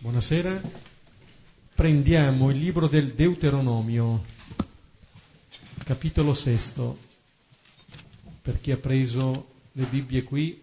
[0.00, 0.62] Buonasera.
[1.74, 4.24] Prendiamo il libro del Deuteronomio,
[5.82, 6.96] capitolo sesto.
[8.40, 10.62] Per chi ha preso le Bibbie qui,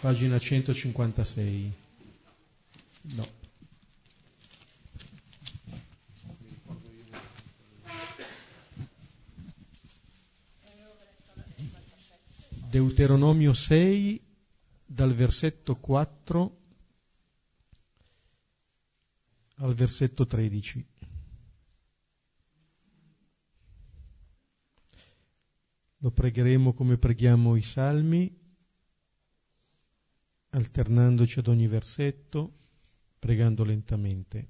[0.00, 1.72] pagina 156.
[3.02, 3.28] No.
[12.70, 14.20] Deuteronomio 6
[14.86, 16.58] dal versetto 4
[19.58, 20.86] al versetto 13.
[25.98, 28.36] Lo pregheremo come preghiamo i salmi,
[30.50, 32.56] alternandoci ad ogni versetto,
[33.18, 34.48] pregando lentamente.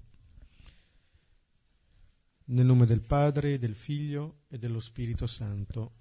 [2.44, 5.92] Nel nome del Padre, del Figlio e dello Spirito Santo.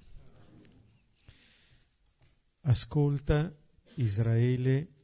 [2.62, 3.54] Ascolta,
[3.96, 4.96] Israele,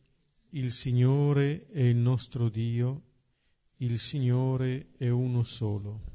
[0.49, 3.12] il Signore è il nostro Dio,
[3.83, 6.11] il Signore è uno solo.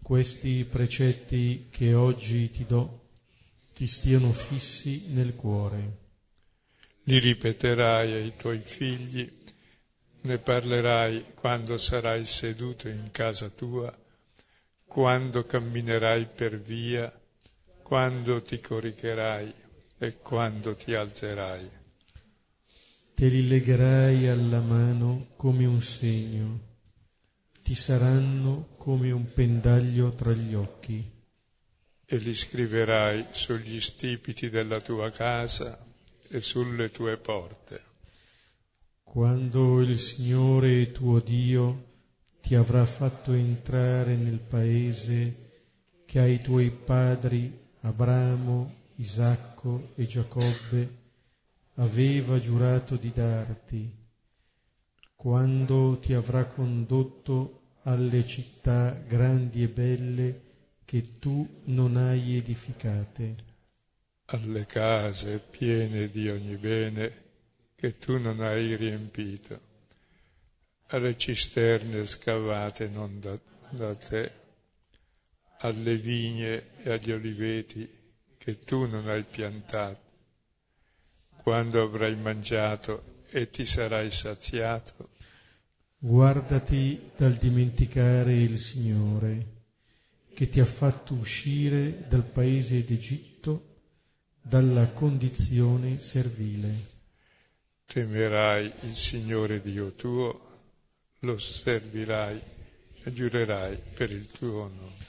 [0.00, 3.08] Questi precetti che oggi ti do
[3.74, 5.98] ti stiano fissi nel cuore.
[7.04, 9.28] Li ripeterai ai tuoi figli,
[10.22, 13.92] ne parlerai quando sarai seduto in casa tua
[14.90, 17.16] quando camminerai per via,
[17.80, 19.54] quando ti coricherai
[19.96, 21.70] e quando ti alzerai.
[23.14, 26.58] Te li legherai alla mano come un segno,
[27.62, 31.08] ti saranno come un pendaglio tra gli occhi.
[32.04, 35.78] E li scriverai sugli stipiti della tua casa
[36.26, 37.80] e sulle tue porte.
[39.04, 41.89] Quando il Signore tuo Dio
[42.42, 45.48] ti avrà fatto entrare nel paese
[46.04, 50.98] che ai tuoi padri Abramo, Isacco e Giacobbe
[51.74, 53.90] aveva giurato di darti,
[55.16, 60.40] quando ti avrà condotto alle città grandi e belle
[60.84, 63.34] che tu non hai edificate.
[64.26, 67.12] Alle case piene di ogni bene
[67.76, 69.68] che tu non hai riempito
[70.90, 73.38] alle cisterne scavate non da,
[73.70, 74.32] da te,
[75.58, 77.88] alle vigne e agli oliveti
[78.36, 80.08] che tu non hai piantato.
[81.42, 85.10] Quando avrai mangiato e ti sarai saziato,
[85.96, 89.58] guardati dal dimenticare il Signore
[90.34, 93.78] che ti ha fatto uscire dal paese d'Egitto,
[94.40, 96.88] dalla condizione servile.
[97.86, 100.49] Temerai il Signore Dio tuo
[101.20, 102.40] lo servirai
[103.02, 105.08] e giurerai per il tuo nome.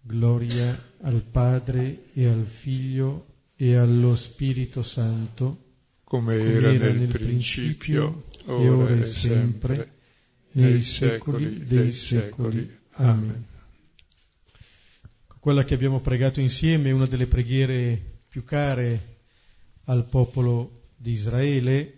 [0.00, 5.64] Gloria al Padre e al Figlio e allo Spirito Santo,
[6.04, 9.92] come, come era, era, nel, principio, principio ora, ora e sempre, sempre
[10.52, 12.78] nei secoli dei secoli.
[12.92, 13.46] Amen.
[15.40, 19.16] Quella che abbiamo pregato insieme è una delle preghiere più care
[19.84, 21.94] al popolo di Israele.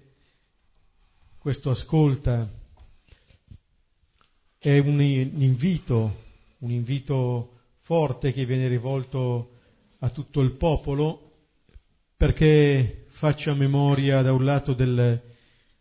[1.39, 2.60] Questo ascolta
[4.63, 6.17] è un invito,
[6.59, 9.53] un invito forte che viene rivolto
[10.01, 11.29] a tutto il popolo
[12.15, 15.19] perché faccia memoria da un lato del,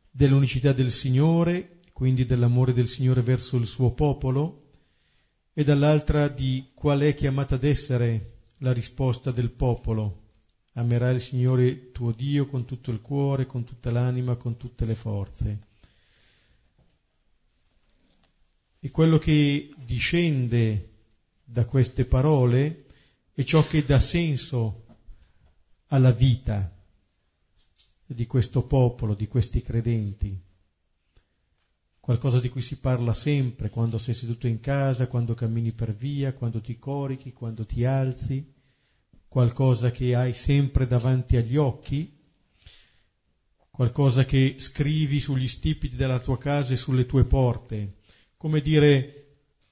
[0.10, 4.70] dell'unicità del Signore, quindi dell'amore del Signore verso il suo popolo,
[5.54, 10.28] e dall'altra di qual è chiamata ad essere la risposta del popolo.
[10.76, 14.96] Amerai il Signore tuo Dio con tutto il cuore, con tutta l'anima, con tutte le
[14.96, 15.68] forze.
[18.82, 20.90] E quello che discende
[21.44, 22.86] da queste parole
[23.34, 24.86] è ciò che dà senso
[25.88, 26.74] alla vita
[28.06, 30.40] di questo popolo, di questi credenti.
[32.00, 36.32] Qualcosa di cui si parla sempre quando sei seduto in casa, quando cammini per via,
[36.32, 38.42] quando ti corichi, quando ti alzi,
[39.28, 42.10] qualcosa che hai sempre davanti agli occhi,
[43.70, 47.98] qualcosa che scrivi sugli stipiti della tua casa e sulle tue porte
[48.40, 49.26] come dire,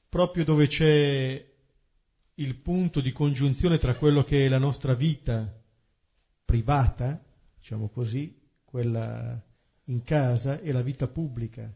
[0.09, 1.45] proprio dove c'è
[2.33, 5.49] il punto di congiunzione tra quello che è la nostra vita
[6.43, 7.17] privata,
[7.57, 9.41] diciamo così, quella
[9.85, 11.73] in casa, e la vita pubblica.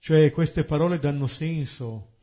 [0.00, 2.14] Cioè queste parole danno senso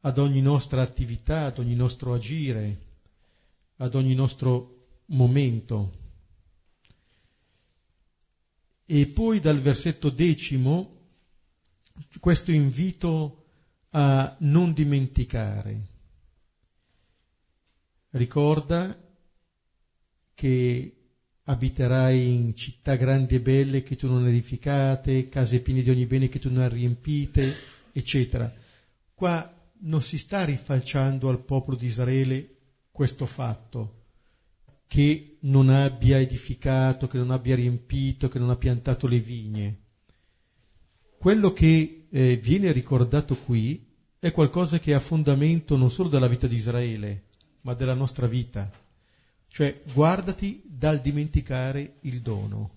[0.00, 2.78] ad ogni nostra attività, ad ogni nostro agire,
[3.76, 5.92] ad ogni nostro momento.
[8.86, 10.97] E poi dal versetto decimo
[12.20, 13.44] questo invito
[13.90, 15.86] a non dimenticare.
[18.10, 18.96] Ricorda
[20.34, 20.92] che
[21.44, 26.06] abiterai in città grandi e belle che tu non hai edificate, case piene di ogni
[26.06, 27.54] bene che tu non hai riempite,
[27.92, 28.52] eccetera.
[29.14, 32.56] Qua non si sta rifacciando al popolo di Israele
[32.90, 34.06] questo fatto,
[34.86, 39.76] che non abbia edificato, che non abbia riempito, che non ha piantato le vigne.
[41.18, 43.84] Quello che eh, viene ricordato qui
[44.20, 47.24] è qualcosa che ha fondamento non solo della vita di Israele,
[47.62, 48.70] ma della nostra vita.
[49.48, 52.76] Cioè, guardati dal dimenticare il dono.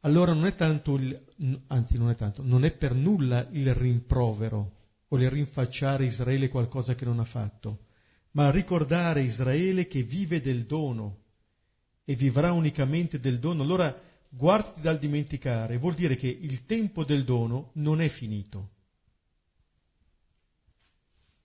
[0.00, 1.18] Allora non è tanto il,
[1.68, 4.72] anzi non è tanto, non è per nulla il rimprovero
[5.08, 7.86] o il rinfacciare Israele qualcosa che non ha fatto,
[8.32, 11.22] ma ricordare Israele che vive del dono
[12.04, 13.62] e vivrà unicamente del dono.
[13.62, 13.98] Allora
[14.36, 18.70] guardati dal dimenticare, vuol dire che il tempo del dono non è finito.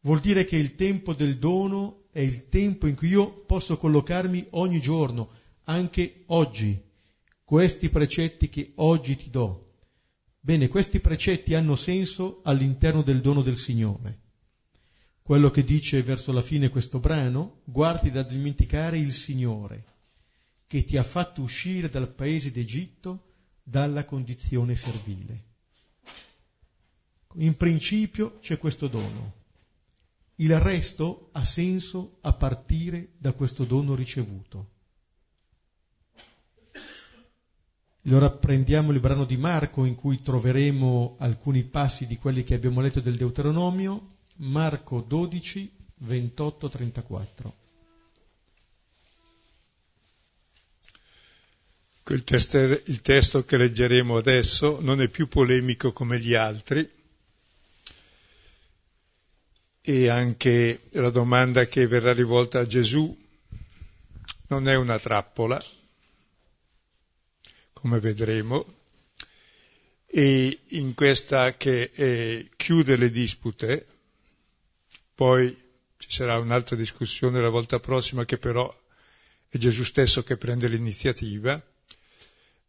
[0.02, 4.48] Vuol dire che il tempo del dono è il tempo in cui io posso collocarmi
[4.52, 5.30] ogni giorno,
[5.66, 6.82] anche oggi,
[7.44, 9.74] questi precetti che oggi ti do.
[10.40, 14.28] Bene, questi precetti hanno senso all'interno del dono del Signore
[15.30, 19.84] quello che dice verso la fine questo brano, guardi da dimenticare il Signore,
[20.69, 23.24] che ti ha fatto uscire dal paese d'Egitto
[23.63, 25.44] dalla condizione servile.
[27.38, 29.33] In principio c'è questo dono.
[30.36, 34.69] Il resto ha senso a partire da questo dono ricevuto.
[38.06, 42.80] Allora prendiamo il brano di Marco in cui troveremo alcuni passi di quelli che abbiamo
[42.81, 47.54] letto del Deuteronomio Marco 12, 28, 34.
[52.10, 56.90] Il testo, il testo che leggeremo adesso non è più polemico come gli altri
[59.82, 63.16] e anche la domanda che verrà rivolta a Gesù
[64.48, 65.60] non è una trappola,
[67.74, 68.66] come vedremo,
[70.08, 73.86] e in questa che eh, chiude le dispute
[75.14, 75.56] poi
[75.98, 78.76] ci sarà un'altra discussione la volta prossima che però
[79.48, 81.62] è Gesù stesso che prende l'iniziativa.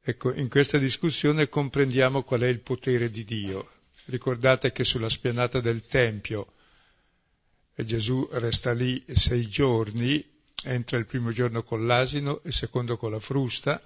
[0.03, 3.69] Ecco, in questa discussione comprendiamo qual è il potere di Dio.
[4.07, 6.55] Ricordate che sulla spianata del Tempio
[7.85, 10.25] Gesù resta lì sei giorni,
[10.65, 13.81] entra il primo giorno con l'asino, il secondo con la frusta,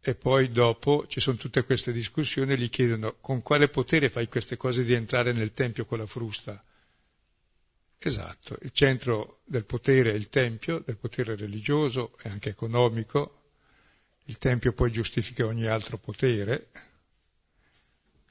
[0.00, 4.56] e poi dopo ci sono tutte queste discussioni, gli chiedono con quale potere fai queste
[4.56, 6.62] cose di entrare nel Tempio con la frusta?
[7.98, 13.41] Esatto, il centro del potere è il Tempio, del potere religioso e anche economico.
[14.24, 16.70] Il Tempio poi giustifica ogni altro potere.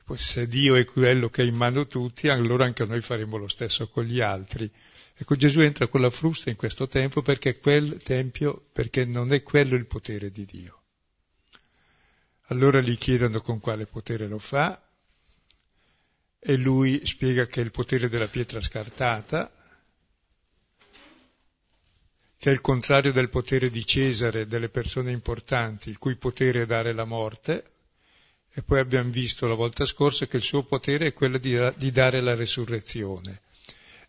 [0.06, 3.48] Poi se Dio è quello che è in mano tutti, allora anche noi faremo lo
[3.48, 4.70] stesso con gli altri.
[5.16, 9.44] Ecco, Gesù entra con la frusta in questo tempo perché quel Tempio, perché non è
[9.44, 10.82] quello il potere di Dio.
[12.48, 14.82] Allora gli chiedono con quale potere lo fa,
[16.44, 19.52] e lui spiega che è il potere della pietra scartata,
[22.42, 26.66] che è il contrario del potere di Cesare, delle persone importanti, il cui potere è
[26.66, 27.66] dare la morte,
[28.52, 31.92] e poi abbiamo visto la volta scorsa che il suo potere è quello di, di
[31.92, 33.42] dare la resurrezione.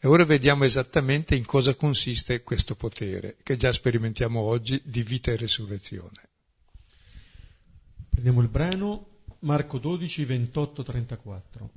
[0.01, 5.31] E ora vediamo esattamente in cosa consiste questo potere, che già sperimentiamo oggi di vita
[5.31, 6.31] e resurrezione.
[8.09, 9.09] Prendiamo il brano
[9.41, 11.71] Marco 12, 28, 34.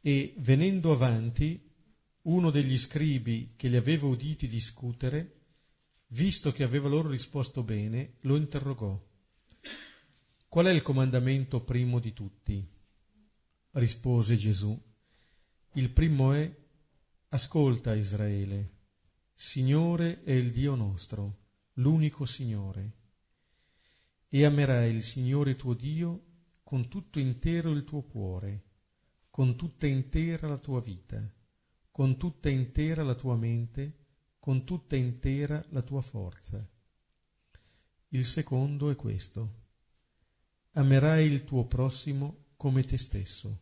[0.00, 1.60] E venendo avanti,
[2.24, 5.40] uno degli scribi che li aveva uditi discutere,
[6.08, 8.98] visto che aveva loro risposto bene, lo interrogò.
[10.48, 12.66] Qual è il comandamento primo di tutti?
[13.72, 14.80] Rispose Gesù.
[15.74, 16.50] Il primo è,
[17.28, 18.72] ascolta Israele,
[19.34, 21.40] Signore è il Dio nostro,
[21.74, 22.92] l'unico Signore.
[24.28, 26.24] E amerai il Signore tuo Dio
[26.62, 28.64] con tutto intero il tuo cuore,
[29.28, 31.33] con tutta intera la tua vita
[31.94, 33.98] con tutta intera la tua mente,
[34.40, 36.68] con tutta intera la tua forza.
[38.08, 39.60] Il secondo è questo.
[40.72, 43.60] Amerai il tuo prossimo come te stesso.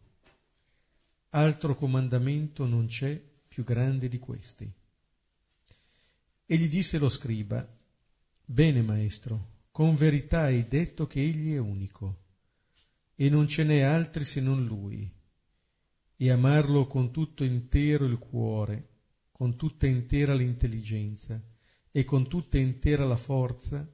[1.29, 4.73] Altro comandamento non c'è più grande di questi.
[6.47, 7.69] E gli disse lo scriba,
[8.47, 12.23] Bene, maestro, con verità hai detto che egli è unico,
[13.15, 15.21] e non ce n'è altri se non lui
[16.23, 18.91] e amarlo con tutto intero il cuore,
[19.33, 21.43] con tutta intera l'intelligenza
[21.91, 23.93] e con tutta intera la forza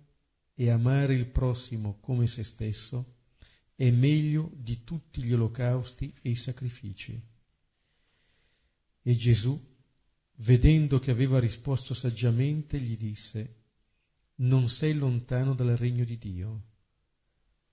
[0.52, 3.20] e amare il prossimo come se stesso,
[3.75, 7.18] è meglio di tutti gli olocausti e i sacrifici.
[9.00, 9.58] E Gesù,
[10.37, 13.56] vedendo che aveva risposto saggiamente, gli disse,
[14.40, 16.66] non sei lontano dal regno di Dio.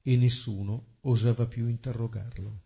[0.02, 2.65] E nessuno osava più interrogarlo.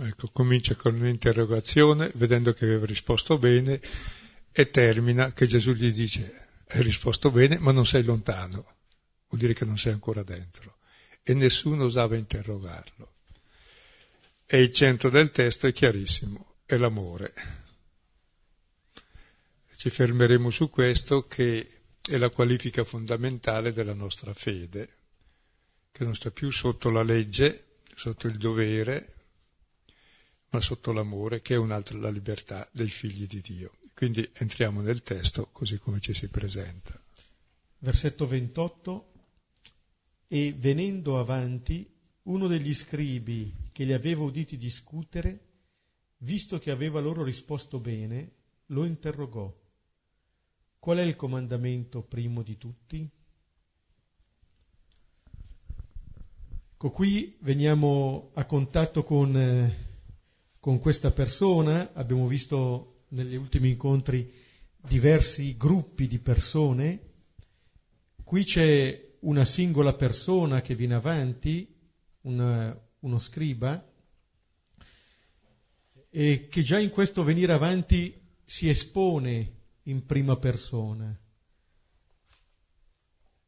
[0.00, 3.78] Ecco, comincia con un'interrogazione, vedendo che aveva risposto bene,
[4.50, 8.74] e termina che Gesù gli dice, hai risposto bene, ma non sei lontano,
[9.28, 10.78] vuol dire che non sei ancora dentro.
[11.22, 13.12] E nessuno osava interrogarlo.
[14.46, 17.32] E il centro del testo è chiarissimo, è l'amore.
[19.76, 24.96] Ci fermeremo su questo che è la qualifica fondamentale della nostra fede,
[25.92, 29.11] che non sta più sotto la legge, sotto il dovere,
[30.52, 33.72] ma sotto l'amore, che è un'altra la libertà dei figli di Dio.
[33.94, 36.98] Quindi entriamo nel testo così come ci si presenta.
[37.78, 39.10] Versetto 28.
[40.28, 41.90] E venendo avanti,
[42.24, 45.40] uno degli scribi che li aveva uditi discutere,
[46.18, 48.32] visto che aveva loro risposto bene,
[48.66, 49.52] lo interrogò.
[50.78, 53.08] Qual è il comandamento primo di tutti?
[56.72, 59.91] Ecco, qui veniamo a contatto con eh,
[60.62, 64.32] con questa persona, abbiamo visto negli ultimi incontri
[64.76, 67.00] diversi gruppi di persone,
[68.22, 71.66] qui c'è una singola persona che viene avanti,
[72.20, 73.84] una, uno scriba,
[76.10, 81.20] e che già in questo venire avanti si espone in prima persona.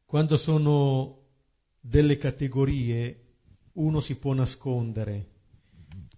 [0.03, 1.27] Quando sono
[1.79, 3.35] delle categorie
[3.75, 5.34] uno si può nascondere,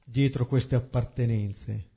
[0.09, 1.89] dietro queste appartenenze.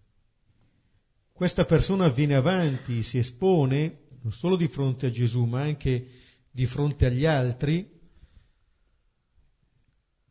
[1.33, 6.09] Questa persona viene avanti, si espone non solo di fronte a Gesù, ma anche
[6.50, 7.99] di fronte agli altri.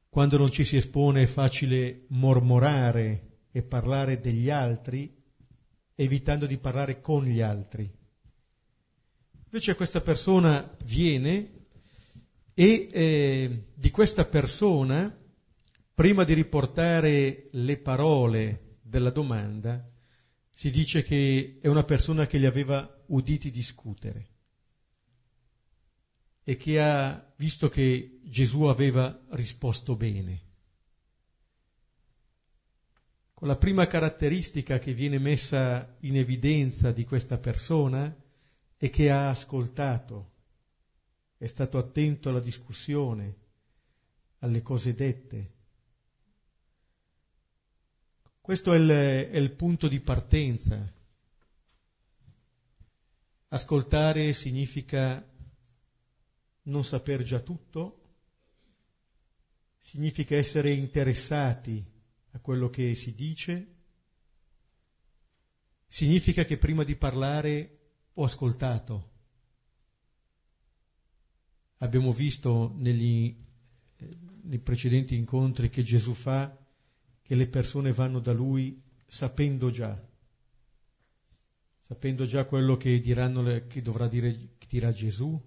[0.09, 5.15] Quando non ci si espone è facile mormorare e parlare degli altri,
[5.95, 7.89] evitando di parlare con gli altri.
[9.45, 11.53] Invece questa persona viene
[12.53, 15.17] e eh, di questa persona
[15.99, 19.85] prima di riportare le parole della domanda,
[20.49, 24.27] si dice che è una persona che li aveva uditi discutere
[26.41, 30.41] e che ha visto che Gesù aveva risposto bene.
[33.33, 38.15] Con la prima caratteristica che viene messa in evidenza di questa persona
[38.77, 40.31] è che ha ascoltato,
[41.35, 43.35] è stato attento alla discussione,
[44.37, 45.57] alle cose dette
[48.49, 50.91] questo è il, è il punto di partenza.
[53.49, 55.23] Ascoltare significa
[56.63, 58.15] non saper già tutto,
[59.77, 61.85] significa essere interessati
[62.31, 63.67] a quello che si dice,
[65.87, 67.77] significa che prima di parlare
[68.13, 69.11] ho ascoltato.
[71.77, 73.31] Abbiamo visto negli,
[74.41, 76.59] nei precedenti incontri che Gesù fa
[77.29, 79.95] che le persone vanno da lui sapendo già,
[81.77, 85.39] sapendo già quello che diranno, che dovrà dire, che dirà Gesù,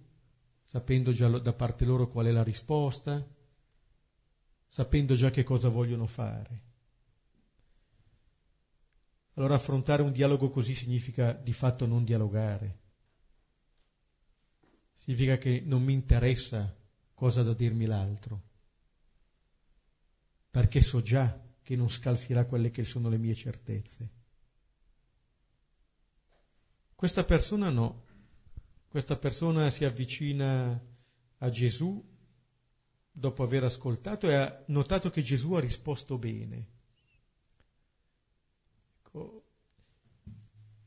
[0.63, 3.29] sapendo già da parte loro qual è la risposta,
[4.69, 6.63] sapendo già che cosa vogliono fare.
[9.33, 12.79] Allora affrontare un dialogo così significa di fatto non dialogare.
[14.95, 16.73] Significa che non mi interessa
[17.13, 18.41] cosa da dirmi l'altro,
[20.49, 24.11] perché so già che non scalfirà quelle che sono le mie certezze.
[26.95, 28.05] Questa persona no,
[28.89, 30.81] questa persona si avvicina
[31.39, 32.11] a Gesù
[33.11, 36.67] dopo aver ascoltato e ha notato che Gesù ha risposto bene.
[38.99, 39.45] Ecco,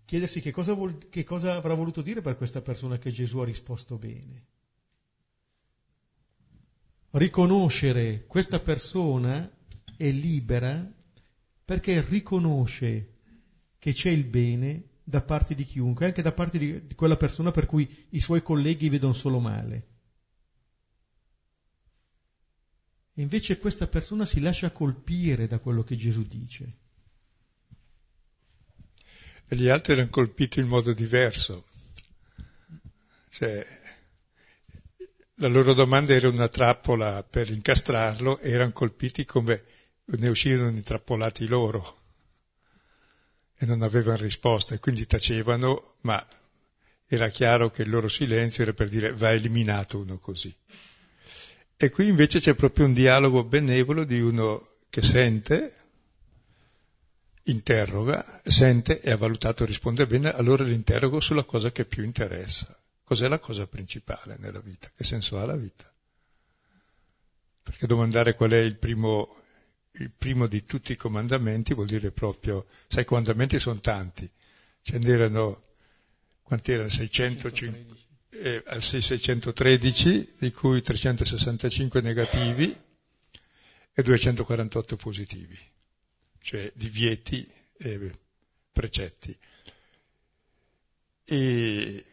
[0.06, 3.46] chiedersi che cosa, vuol, che cosa avrà voluto dire per questa persona che Gesù ha
[3.46, 4.46] risposto bene.
[7.12, 9.55] Riconoscere questa persona
[9.98, 10.92] è libera
[11.64, 13.14] perché riconosce
[13.80, 17.52] che c'è il bene da parte di chiunque, anche da parte di, di quella persona
[17.52, 19.88] per cui i suoi colleghi vedono solo male.
[23.14, 26.78] E invece questa persona si lascia colpire da quello che Gesù dice.
[29.48, 31.66] E gli altri erano colpiti in modo diverso.
[33.30, 33.66] Cioè,
[35.36, 39.64] la loro domanda era una trappola per incastrarlo erano colpiti come
[40.06, 42.04] ne uscirono intrappolati loro
[43.58, 46.26] e non avevano risposta e quindi tacevano, ma
[47.08, 50.54] era chiaro che il loro silenzio era per dire va eliminato uno così.
[51.78, 55.76] E qui invece c'è proprio un dialogo benevolo di uno che sente,
[57.44, 62.78] interroga, sente e ha valutato risponde bene, allora l'interrogo sulla cosa che più interessa.
[63.04, 64.90] Cos'è la cosa principale nella vita?
[64.96, 65.92] Che senso ha la vita?
[67.62, 69.44] Perché domandare qual è il primo,
[69.98, 74.30] il primo di tutti i comandamenti vuol dire proprio, sai, i comandamenti sono tanti,
[74.82, 75.64] ce n'erano,
[76.42, 76.90] quanti erano?
[76.90, 77.96] 650,
[78.32, 82.76] eh, 613, di cui 365 negativi
[83.94, 85.58] e 248 positivi,
[86.42, 88.12] cioè divieti e
[88.72, 89.38] precetti.
[91.28, 92.06] E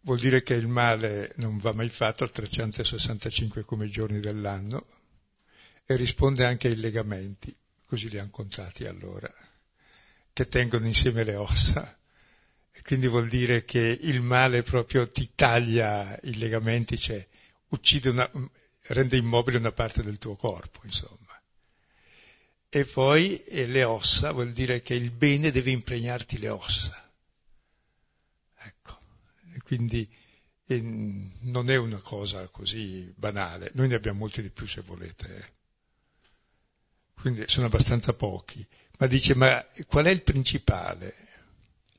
[0.00, 4.86] vuol dire che il male non va mai fatto al 365 come giorni dell'anno
[5.92, 7.54] e risponde anche ai legamenti,
[7.84, 9.32] così li hanno contati allora,
[10.32, 11.98] che tengono insieme le ossa.
[12.70, 17.26] E quindi vuol dire che il male proprio ti taglia i legamenti, cioè
[17.70, 18.30] uccide una,
[18.82, 21.40] rende immobile una parte del tuo corpo, insomma.
[22.68, 27.10] E poi e le ossa vuol dire che il bene deve impregnarti le ossa
[29.70, 30.08] quindi
[30.66, 33.70] eh, non è una cosa così banale.
[33.74, 35.58] Noi ne abbiamo molti di più se volete.
[37.20, 38.66] Quindi sono abbastanza pochi.
[38.98, 41.14] Ma dice, ma qual è il principale?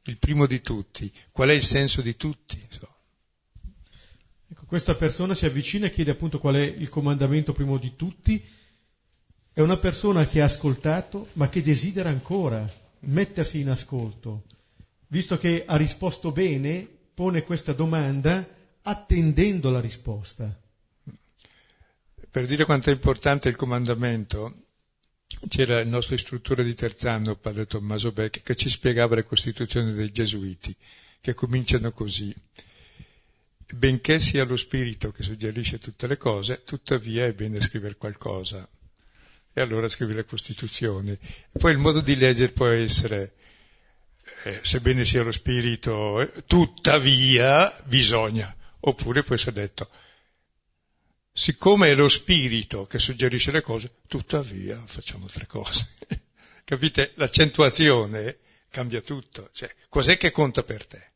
[0.04, 1.12] Il primo di tutti?
[1.32, 2.60] Qual è il senso di tutti?
[2.70, 2.96] So.
[4.48, 8.44] Ecco, questa persona si avvicina e chiede appunto qual è il comandamento primo di tutti.
[9.54, 12.68] È una persona che ha ascoltato, ma che desidera ancora
[13.02, 14.46] mettersi in ascolto.
[15.08, 18.48] Visto che ha risposto bene, pone questa domanda
[18.82, 20.60] attendendo la risposta.
[22.30, 24.61] Per dire quanto è importante il comandamento,
[25.48, 30.12] c'era il nostro istruttore di Terzano, padre Tommaso Beck, che ci spiegava le costituzioni dei
[30.12, 30.76] Gesuiti,
[31.20, 32.34] che cominciano così.
[33.74, 38.68] Benché sia lo spirito che suggerisce tutte le cose, tuttavia è bene scrivere qualcosa.
[39.54, 41.18] E allora scrive le costituzioni.
[41.52, 43.34] Poi il modo di leggere può essere
[44.44, 49.90] eh, sebbene sia lo spirito, eh, tuttavia bisogna, oppure può essere detto,
[51.32, 55.96] siccome è lo spirito che suggerisce le cose, tuttavia facciamo tre cose.
[56.64, 57.12] Capite?
[57.16, 58.38] L'accentuazione
[58.70, 61.10] cambia tutto, cioè, cos'è che conta per te?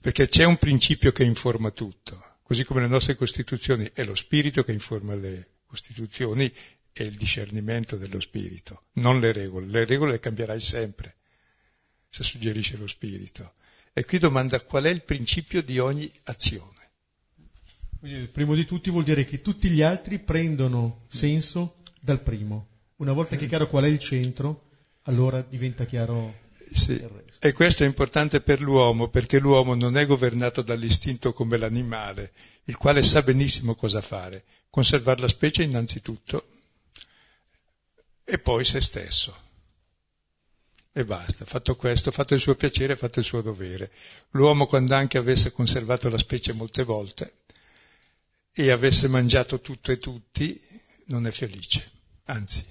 [0.00, 4.64] Perché c'è un principio che informa tutto, così come le nostre Costituzioni è lo spirito
[4.64, 6.52] che informa le Costituzioni
[6.92, 9.66] è il discernimento dello spirito, non le regole.
[9.66, 11.16] Le regole le cambierai sempre
[12.08, 13.54] se suggerisce lo spirito.
[13.92, 16.77] E qui domanda qual è il principio di ogni azione.
[18.02, 22.66] Il primo di tutti vuol dire che tutti gli altri prendono senso dal primo.
[22.96, 24.68] Una volta che è chiaro qual è il centro,
[25.02, 27.02] allora diventa chiaro sì.
[27.40, 32.32] E questo è importante per l'uomo perché l'uomo non è governato dall'istinto come l'animale,
[32.64, 36.46] il quale sa benissimo cosa fare, conservare la specie innanzitutto
[38.22, 39.46] e poi se stesso.
[40.92, 43.90] E basta, fatto questo, fatto il suo piacere, fatto il suo dovere.
[44.30, 47.32] L'uomo quando anche avesse conservato la specie molte volte
[48.62, 50.60] e avesse mangiato tutto e tutti,
[51.06, 51.90] non è felice,
[52.24, 52.64] anzi.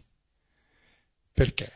[1.34, 1.72] Perché?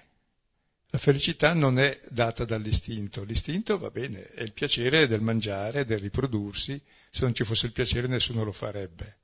[0.89, 5.99] La felicità non è data dall'istinto, l'istinto va bene, è il piacere del mangiare, del
[5.99, 9.19] riprodursi, se non ci fosse il piacere nessuno lo farebbe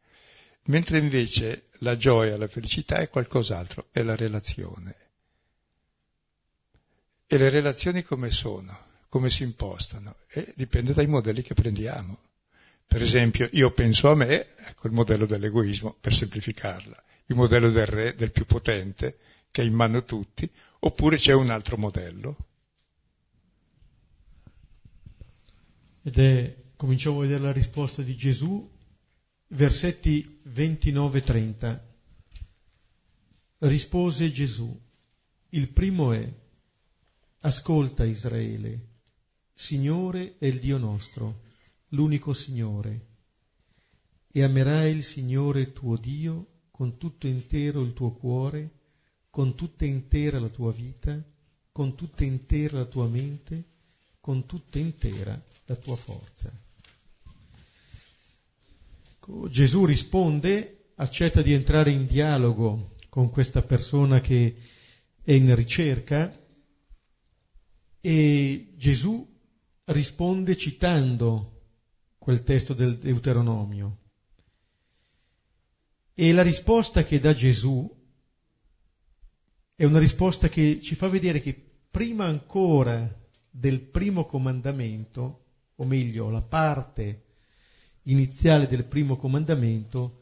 [0.68, 4.96] mentre invece la gioia, la felicità è qualcos'altro, è la relazione.
[7.28, 8.86] E le relazioni come sono?
[9.10, 10.16] Come si impostano?
[10.30, 12.20] E dipende dai modelli che prendiamo.
[12.88, 17.86] Per esempio, io penso a me, ecco il modello dell'egoismo, per semplificarla, il modello del
[17.86, 19.18] re, del più potente,
[19.52, 22.38] che è in mano tutti, oppure c'è un altro modello.
[26.02, 28.72] Ed è, cominciamo a vedere la risposta di Gesù
[29.50, 31.80] versetti 29-30.
[33.60, 34.80] Rispose Gesù,
[35.50, 36.32] il primo è,
[37.42, 38.88] ascolta Israele,
[39.54, 41.42] Signore è il Dio nostro,
[41.90, 43.06] l'unico Signore,
[44.32, 48.72] e amerai il Signore tuo Dio con tutto intero il tuo cuore,
[49.30, 51.24] con tutta intera la tua vita,
[51.72, 53.64] con tutta intera la tua mente,
[54.20, 56.52] con tutta intera la tua forza.
[59.50, 64.56] Gesù risponde, accetta di entrare in dialogo con questa persona che
[65.22, 66.34] è in ricerca
[68.00, 69.28] e Gesù
[69.86, 71.57] risponde citando
[72.28, 74.00] quel testo del Deuteronomio.
[76.14, 77.90] E la risposta che dà Gesù
[79.74, 81.54] è una risposta che ci fa vedere che
[81.90, 83.18] prima ancora
[83.50, 87.28] del primo comandamento, o meglio la parte
[88.02, 90.20] iniziale del primo comandamento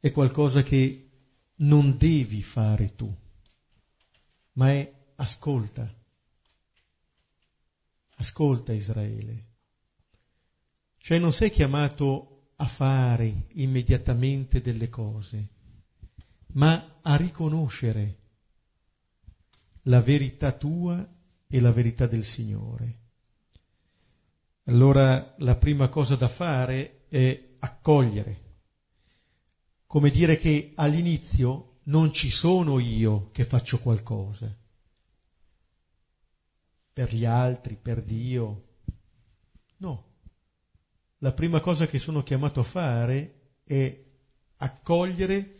[0.00, 1.08] è qualcosa che
[1.58, 3.14] non devi fare tu,
[4.54, 5.88] ma è ascolta.
[8.16, 9.53] Ascolta Israele.
[11.04, 15.48] Cioè non sei chiamato a fare immediatamente delle cose,
[16.54, 18.20] ma a riconoscere
[19.82, 21.06] la verità tua
[21.46, 23.00] e la verità del Signore.
[24.64, 28.40] Allora la prima cosa da fare è accogliere,
[29.86, 34.56] come dire che all'inizio non ci sono io che faccio qualcosa,
[36.94, 38.68] per gli altri, per Dio.
[39.76, 40.12] No,
[41.18, 44.02] la prima cosa che sono chiamato a fare è
[44.56, 45.58] accogliere,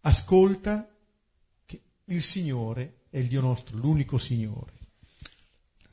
[0.00, 0.88] ascolta
[1.64, 4.72] che il Signore è il Dio nostro, l'unico Signore.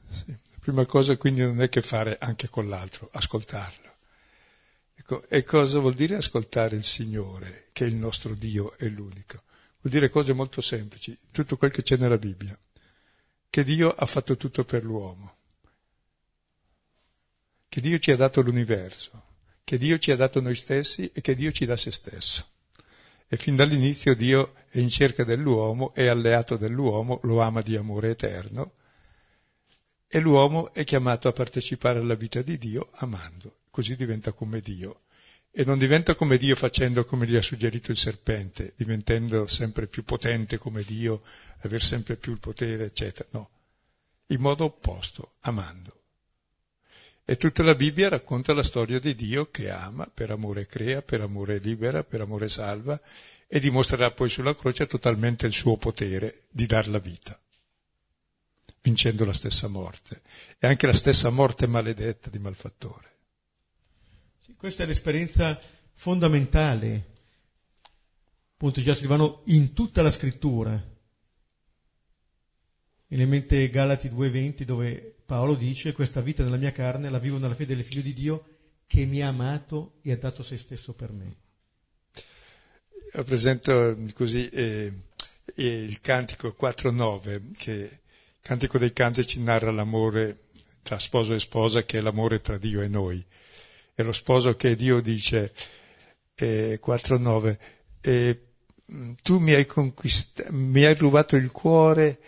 [0.09, 0.31] Sì.
[0.31, 3.89] La prima cosa quindi non è che fare anche con l'altro, ascoltarlo.
[4.93, 9.41] Ecco, e cosa vuol dire ascoltare il Signore, che il nostro Dio, è l'unico?
[9.81, 12.57] Vuol dire cose molto semplici, tutto quel che c'è nella Bibbia,
[13.49, 15.37] che Dio ha fatto tutto per l'uomo,
[17.71, 19.23] che Dio ci ha dato l'universo,
[19.63, 22.45] che Dio ci ha dato noi stessi e che Dio ci dà se stesso.
[23.29, 28.09] E fin dall'inizio Dio è in cerca dell'uomo, è alleato dell'uomo, lo ama di amore
[28.09, 28.73] eterno,
[30.05, 35.03] e l'uomo è chiamato a partecipare alla vita di Dio amando, così diventa come Dio.
[35.49, 40.03] E non diventa come Dio facendo come gli ha suggerito il serpente, diventando sempre più
[40.03, 41.21] potente come Dio,
[41.59, 43.29] aver sempre più il potere, eccetera.
[43.31, 43.49] No,
[44.27, 46.00] in modo opposto, amando.
[47.31, 51.21] E tutta la Bibbia racconta la storia di Dio che ama, per amore crea, per
[51.21, 52.99] amore libera, per amore salva
[53.47, 57.39] e dimostrerà poi sulla croce totalmente il suo potere di dar la vita,
[58.81, 60.23] vincendo la stessa morte
[60.59, 63.15] e anche la stessa morte maledetta di malfattore.
[64.41, 65.57] Sì, questa è l'esperienza
[65.93, 67.05] fondamentale,
[68.55, 70.90] appunto già Silvano, in tutta la scrittura.
[73.13, 77.55] In mente Galati 2.20 dove Paolo dice questa vita nella mia carne la vivo nella
[77.55, 78.45] fede del figlio di Dio
[78.87, 81.35] che mi ha amato e ha dato se stesso per me.
[83.25, 84.93] Presento così eh,
[85.55, 87.99] il cantico 4.9 che il
[88.41, 90.47] cantico dei cantici narra l'amore
[90.81, 93.21] tra sposo e sposa che è l'amore tra Dio e noi.
[93.93, 95.51] E lo sposo che Dio dice
[96.35, 97.57] eh, 4.9
[97.99, 98.41] eh,
[99.21, 102.19] tu mi hai, conquist- mi hai rubato il cuore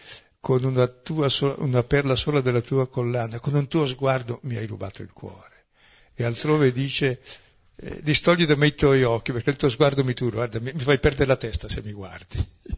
[0.44, 1.30] con una, tua,
[1.60, 5.68] una perla sola della tua collana, con un tuo sguardo mi hai rubato il cuore.
[6.14, 7.22] E altrove dice,
[7.78, 10.74] eh, distogli da me i tuoi occhi, perché il tuo sguardo mi turba, guarda, mi,
[10.74, 12.46] mi fai perdere la testa se mi guardi.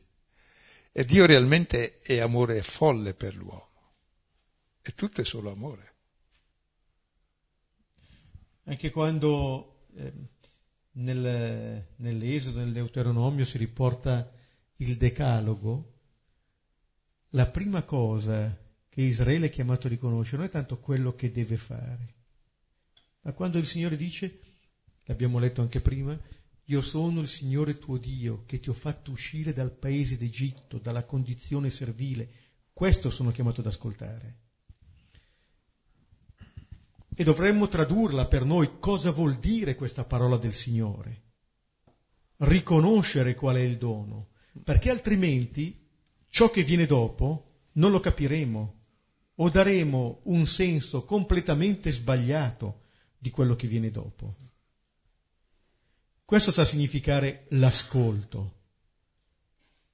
[0.91, 3.95] e Dio realmente è amore folle per l'uomo.
[4.83, 5.93] E tutto è solo amore.
[8.65, 10.13] Anche quando eh,
[10.91, 14.31] nel, nell'Esodo, nel Deuteronomio si riporta
[14.75, 15.93] il decalogo,
[17.35, 21.57] la prima cosa che Israele è chiamato a riconoscere non è tanto quello che deve
[21.57, 22.15] fare,
[23.21, 24.39] ma quando il Signore dice,
[25.03, 26.17] l'abbiamo letto anche prima,
[26.67, 31.03] io sono il Signore tuo Dio che ti ho fatto uscire dal paese d'Egitto, dalla
[31.03, 32.29] condizione servile,
[32.71, 34.37] questo sono chiamato ad ascoltare.
[37.13, 41.23] E dovremmo tradurla per noi cosa vuol dire questa parola del Signore.
[42.37, 44.29] Riconoscere qual è il dono,
[44.63, 45.83] perché altrimenti
[46.35, 48.79] ciò che viene dopo non lo capiremo
[49.35, 52.81] o daremo un senso completamente sbagliato
[53.17, 54.35] di quello che viene dopo.
[56.25, 58.53] Questo sa significare l'ascolto.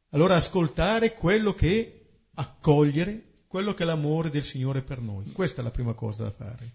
[0.09, 5.31] Allora ascoltare quello che accogliere, quello che è l'amore del Signore per noi.
[5.33, 6.73] Questa è la prima cosa da fare.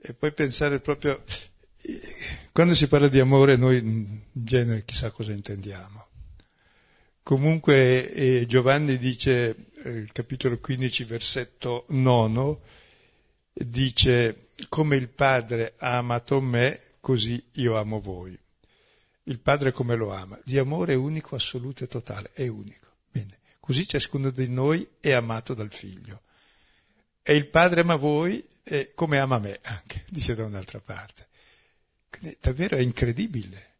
[0.00, 1.24] E poi pensare proprio,
[2.52, 6.10] quando si parla di amore noi in genere chissà cosa intendiamo.
[7.22, 9.54] Comunque eh, Giovanni dice,
[9.84, 12.58] eh, capitolo 15, versetto 9,
[13.52, 18.36] dice, come il Padre ha amato me, così io amo voi.
[19.24, 20.38] Il Padre come lo ama?
[20.42, 22.88] Di amore unico, assoluto e totale, è unico.
[23.10, 26.22] Bene, così ciascuno di noi è amato dal Figlio.
[27.22, 31.28] E il Padre ama voi eh, come ama me anche, dice da un'altra parte.
[32.10, 33.71] Quindi davvero è incredibile.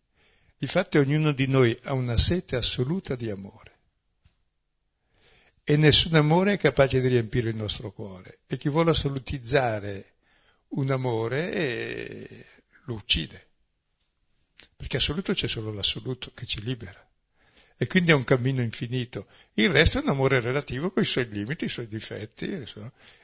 [0.62, 3.70] Infatti ognuno di noi ha una sete assoluta di amore.
[5.64, 8.38] E nessun amore è capace di riempire il nostro cuore.
[8.46, 10.14] E chi vuole assolutizzare
[10.68, 12.46] un amore eh,
[12.85, 13.48] lo uccide.
[14.77, 17.11] Perché assoluto c'è solo l'assoluto che ci libera.
[17.77, 19.27] E quindi è un cammino infinito.
[19.55, 22.48] Il resto è un amore relativo con i suoi limiti, i suoi difetti,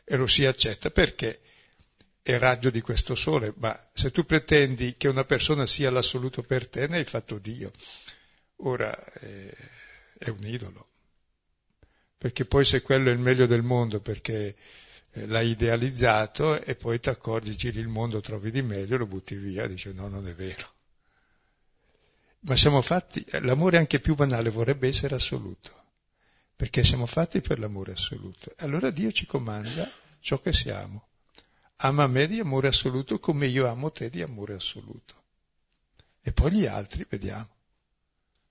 [0.05, 1.41] e lo si accetta perché
[2.35, 6.69] è raggio di questo sole, ma se tu pretendi che una persona sia l'assoluto per
[6.69, 7.71] te, ne hai fatto Dio.
[8.57, 9.57] Ora eh,
[10.19, 10.89] è un idolo.
[12.19, 14.57] Perché poi se quello è il meglio del mondo, perché
[15.13, 19.35] eh, l'hai idealizzato e poi ti accorgi, giri il mondo, trovi di meglio, lo butti
[19.35, 20.75] via, dice no, non è vero.
[22.41, 25.71] Ma siamo fatti, l'amore anche più banale vorrebbe essere assoluto,
[26.55, 28.53] perché siamo fatti per l'amore assoluto.
[28.59, 31.08] Allora Dio ci comanda ciò che siamo.
[31.81, 35.15] Ama me di amore assoluto come io amo te di amore assoluto.
[36.21, 37.49] E poi gli altri vediamo.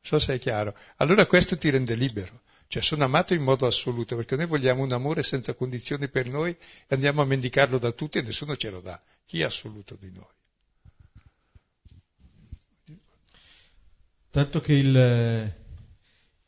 [0.01, 0.73] So se è chiaro.
[0.97, 2.41] Allora questo ti rende libero.
[2.69, 6.51] Cioè sono amato in modo assoluto, perché noi vogliamo un amore senza condizioni per noi
[6.51, 9.01] e andiamo a mendicarlo da tutti e nessuno ce lo dà.
[9.25, 10.25] Chi è assoluto di noi?
[14.29, 15.55] Tanto che il,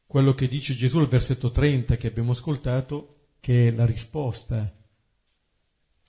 [0.06, 4.74] quello che dice Gesù al versetto 30 che abbiamo ascoltato, che è la risposta,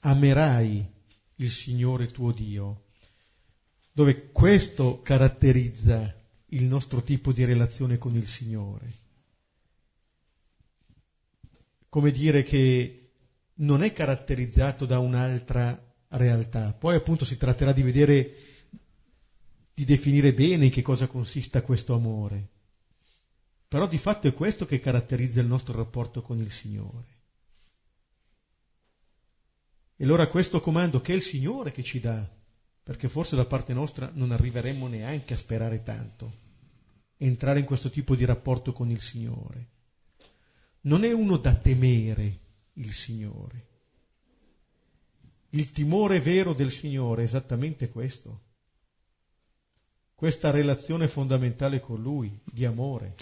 [0.00, 0.86] amerai
[1.36, 2.84] il Signore tuo Dio,
[3.92, 6.14] dove questo caratterizza
[6.52, 9.00] il nostro tipo di relazione con il Signore
[11.90, 13.10] come dire che
[13.56, 15.78] non è caratterizzato da un'altra
[16.10, 16.72] realtà.
[16.72, 18.34] Poi appunto si tratterà di vedere,
[19.74, 22.48] di definire bene in che cosa consista questo amore.
[23.68, 27.18] Però di fatto è questo che caratterizza il nostro rapporto con il Signore.
[30.00, 32.26] E allora questo comando che è il Signore che ci dà,
[32.82, 36.32] perché forse da parte nostra non arriveremmo neanche a sperare tanto,
[37.18, 39.78] entrare in questo tipo di rapporto con il Signore
[40.82, 42.38] non è uno da temere
[42.74, 43.66] il Signore.
[45.50, 48.40] Il timore vero del Signore è esattamente questo,
[50.14, 53.16] questa relazione fondamentale con Lui, di amore.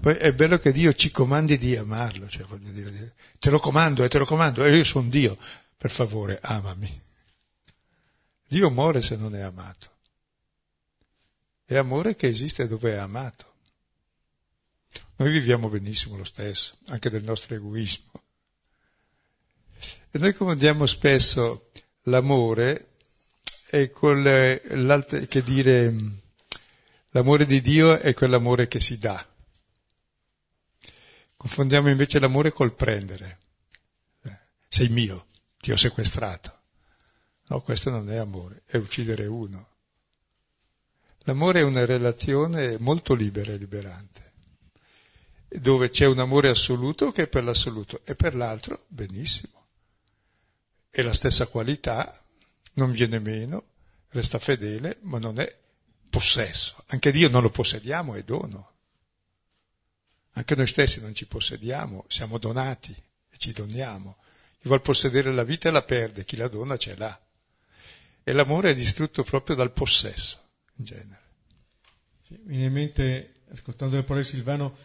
[0.00, 4.04] Poi è bello che Dio ci comandi di amarlo, cioè voglio dire, te lo comando,
[4.04, 5.38] eh, te lo comando, e io sono Dio,
[5.76, 7.02] per favore, amami.
[8.46, 9.96] Dio muore se non è amato.
[11.64, 13.46] È amore che esiste dove è amato.
[15.16, 18.10] Noi viviamo benissimo lo stesso, anche del nostro egoismo.
[20.10, 21.70] E noi comandiamo spesso
[22.04, 22.88] l'amore
[23.70, 25.94] e con che dire
[27.10, 29.26] l'amore di Dio è quell'amore che si dà.
[31.38, 33.38] Confondiamo invece l'amore col prendere.
[34.24, 36.54] Eh, sei mio, ti ho sequestrato.
[37.46, 39.68] No, questo non è amore, è uccidere uno.
[41.20, 44.28] L'amore è una relazione molto libera e liberante
[45.48, 49.66] dove c'è un amore assoluto che è per l'assoluto e per l'altro benissimo.
[50.90, 52.22] È la stessa qualità,
[52.74, 53.64] non viene meno,
[54.10, 55.56] resta fedele, ma non è
[56.10, 56.82] possesso.
[56.88, 58.72] Anche Dio non lo possediamo, è dono.
[60.38, 62.94] Anche noi stessi non ci possediamo, siamo donati
[63.28, 64.18] e ci doniamo.
[64.60, 67.20] Chi vuol possedere la vita la perde, chi la dona ce l'ha.
[68.22, 70.40] E l'amore è distrutto proprio dal possesso,
[70.76, 71.22] in genere.
[72.22, 74.76] Sì, mi viene in mente, ascoltando le parole di Silvano,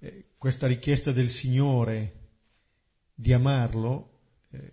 [0.00, 2.14] eh, questa richiesta del Signore
[3.14, 4.18] di amarlo,
[4.50, 4.72] eh,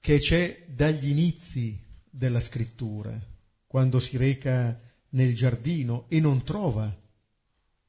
[0.00, 3.18] che c'è dagli inizi della scrittura,
[3.66, 4.78] quando si reca
[5.10, 6.94] nel giardino e non trova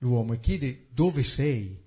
[0.03, 1.81] l'uomo e chiede dove sei.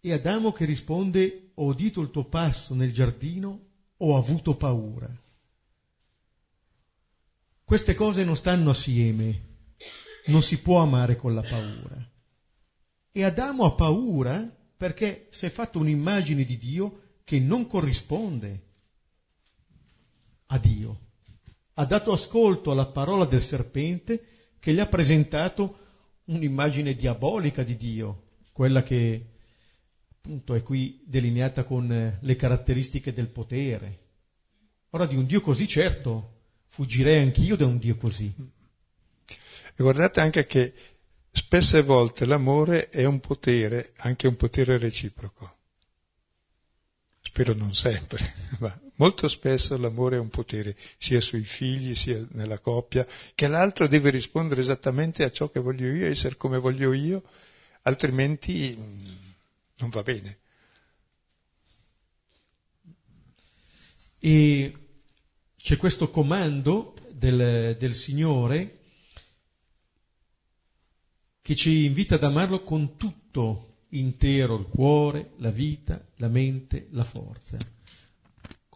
[0.00, 5.08] E Adamo che risponde ho udito il tuo passo nel giardino, ho avuto paura.
[7.62, 9.48] Queste cose non stanno assieme,
[10.26, 12.10] non si può amare con la paura.
[13.12, 14.40] E Adamo ha paura
[14.76, 18.68] perché si è fatto un'immagine di Dio che non corrisponde
[20.46, 21.08] a Dio.
[21.74, 25.89] Ha dato ascolto alla parola del serpente che gli ha presentato
[26.34, 29.26] un'immagine diabolica di Dio, quella che
[30.16, 33.98] appunto è qui delineata con le caratteristiche del potere.
[34.90, 38.32] Ora di un Dio così certo fuggirei anch'io da un Dio così.
[38.36, 40.74] E guardate anche che
[41.32, 45.58] Spesse volte l'amore è un potere, anche un potere reciproco.
[47.20, 52.58] Spero non sempre, ma molto spesso l'amore è un potere, sia sui figli, sia nella
[52.58, 57.22] coppia, che l'altro deve rispondere esattamente a ciò che voglio io, essere come voglio io,
[57.82, 59.06] altrimenti mm,
[59.78, 60.38] non va bene.
[64.18, 64.74] E
[65.56, 68.78] c'è questo comando del, del Signore
[71.40, 77.04] che ci invita ad amarlo con tutto intero, il cuore, la vita, la mente, la
[77.04, 77.56] forza.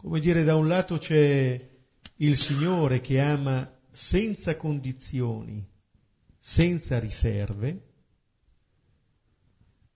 [0.05, 1.67] Come dire, da un lato c'è
[2.17, 5.67] il Signore che ama senza condizioni,
[6.37, 7.87] senza riserve,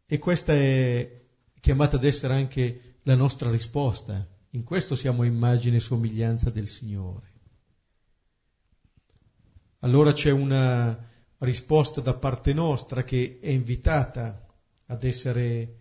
[0.07, 1.21] e questa è
[1.59, 7.31] chiamata ad essere anche la nostra risposta In questo siamo immagine e somiglianza del Signore.
[9.81, 14.43] Allora c'è una risposta da parte nostra che è invitata
[14.87, 15.77] ad essere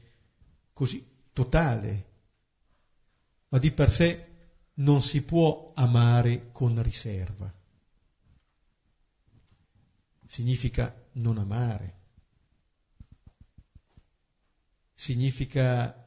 [0.74, 2.07] così totale,
[3.48, 4.26] ma di per sé
[4.74, 7.52] non si può amare con riserva.
[10.26, 11.96] Significa non amare.
[14.94, 16.06] Significa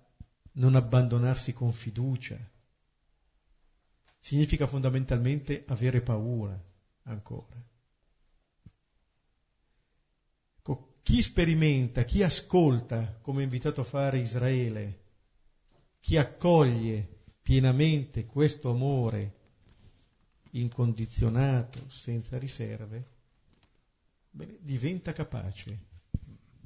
[0.53, 2.37] non abbandonarsi con fiducia.
[4.19, 6.61] Significa fondamentalmente avere paura
[7.03, 7.59] ancora.
[10.57, 14.99] Ecco, chi sperimenta, chi ascolta, come è invitato a fare Israele,
[15.99, 19.39] chi accoglie pienamente questo amore
[20.51, 23.05] incondizionato, senza riserve,
[24.29, 25.89] bene, diventa capace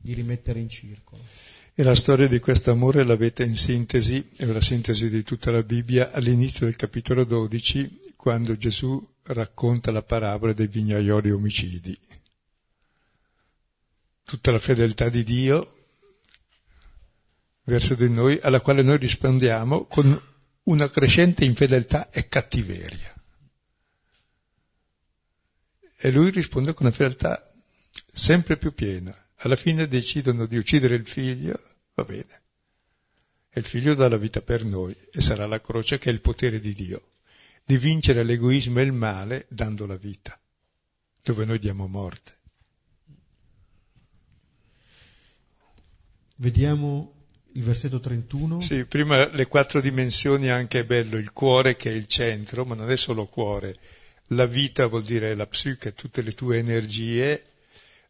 [0.02, 1.22] di rimettere in circolo.
[1.74, 5.64] E la storia di questo amore l'avete in sintesi, è la sintesi di tutta la
[5.64, 11.98] Bibbia, all'inizio del capitolo 12, quando Gesù racconta la parabola dei vignaioli omicidi.
[14.24, 15.74] Tutta la fedeltà di Dio
[17.64, 20.20] verso di noi, alla quale noi rispondiamo con
[20.66, 23.14] una crescente infedeltà e cattiveria.
[25.98, 27.52] E lui risponde con una fedeltà
[28.12, 31.62] sempre più piena alla fine decidono di uccidere il figlio,
[31.94, 32.42] va bene.
[33.50, 36.22] E il figlio dà la vita per noi e sarà la croce che è il
[36.22, 37.12] potere di Dio,
[37.64, 40.40] di vincere l'egoismo e il male dando la vita,
[41.22, 42.34] dove noi diamo morte.
[46.38, 47.15] Vediamo
[47.56, 48.62] il versetto 31.
[48.62, 52.76] Sì, prima le quattro dimensioni anche è bello, il cuore che è il centro, ma
[52.76, 53.78] non è solo cuore.
[54.30, 57.44] La vita vuol dire la psiche, tutte le tue energie,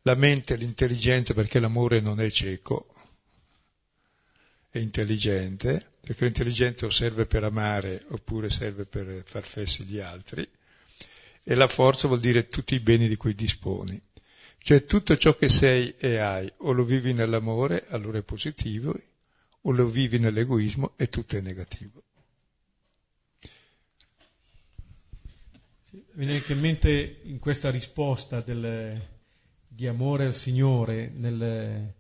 [0.03, 2.88] la mente, l'intelligenza, perché l'amore non è cieco,
[4.69, 10.47] è intelligente, perché l'intelligenza serve per amare oppure serve per far fessi gli altri,
[11.43, 14.01] e la forza vuol dire tutti i beni di cui disponi.
[14.58, 18.95] Cioè tutto ciò che sei e hai, o lo vivi nell'amore, allora è positivo,
[19.67, 22.04] o lo vivi nell'egoismo e tutto è negativo.
[25.82, 29.01] Sì, viene anche in mente in questa risposta del,
[29.67, 31.93] di amore al Signore nel,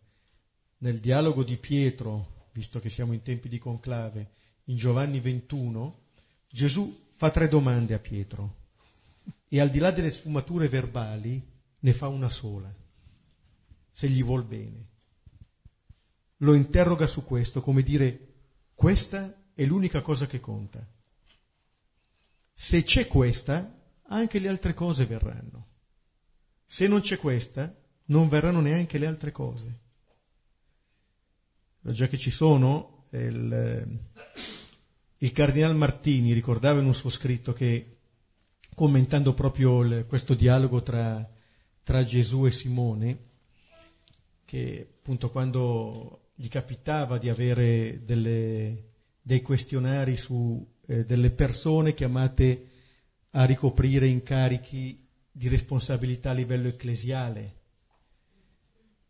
[0.77, 4.31] nel dialogo di Pietro, visto che siamo in tempi di conclave,
[4.65, 6.03] in Giovanni 21,
[6.47, 8.63] Gesù fa tre domande a Pietro
[9.47, 11.41] e al di là delle sfumature verbali
[11.79, 12.71] ne fa una sola,
[13.89, 14.93] se gli vuol bene.
[16.39, 18.33] Lo interroga su questo, come dire,
[18.73, 20.85] questa è l'unica cosa che conta.
[22.53, 23.73] Se c'è questa,
[24.07, 25.67] anche le altre cose verranno.
[26.65, 27.73] Se non c'è questa,
[28.05, 29.79] non verranno neanche le altre cose.
[31.81, 33.99] Già che ci sono, il,
[35.17, 37.97] il Cardinal Martini ricordava in un suo scritto che,
[38.73, 41.29] commentando proprio il, questo dialogo tra,
[41.83, 43.23] tra Gesù e Simone,
[44.45, 52.67] che appunto quando gli capitava di avere delle, dei questionari su eh, delle persone chiamate
[53.31, 57.55] a ricoprire incarichi di responsabilità a livello ecclesiale.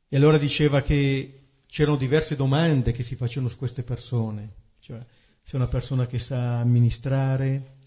[0.07, 5.03] E allora diceva che c'erano diverse domande che si facevano su queste persone, cioè
[5.41, 7.77] se è una persona che sa amministrare,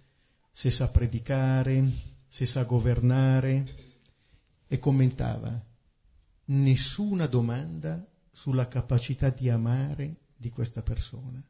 [0.53, 1.89] se sa predicare,
[2.29, 3.87] se sa governare,
[4.69, 5.65] e commentava
[6.47, 8.07] nessuna domanda
[8.39, 11.43] sulla capacità di amare di questa persona.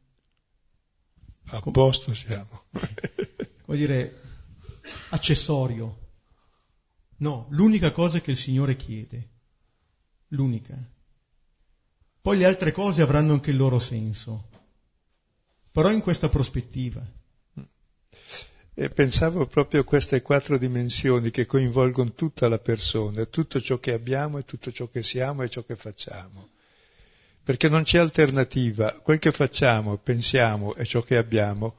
[1.51, 2.63] A posto siamo.
[3.65, 4.21] Come dire,
[5.09, 6.07] accessorio,
[7.19, 9.29] No, l'unica cosa che il Signore chiede,
[10.29, 10.77] l'unica.
[12.21, 14.47] Poi le altre cose avranno anche il loro senso,
[15.71, 17.05] però in questa prospettiva.
[18.73, 23.91] E pensavo proprio a queste quattro dimensioni che coinvolgono tutta la persona, tutto ciò che
[23.91, 26.51] abbiamo e tutto ciò che siamo e ciò che facciamo.
[27.49, 31.77] Perché non c'è alternativa, quel che facciamo, pensiamo e ciò che abbiamo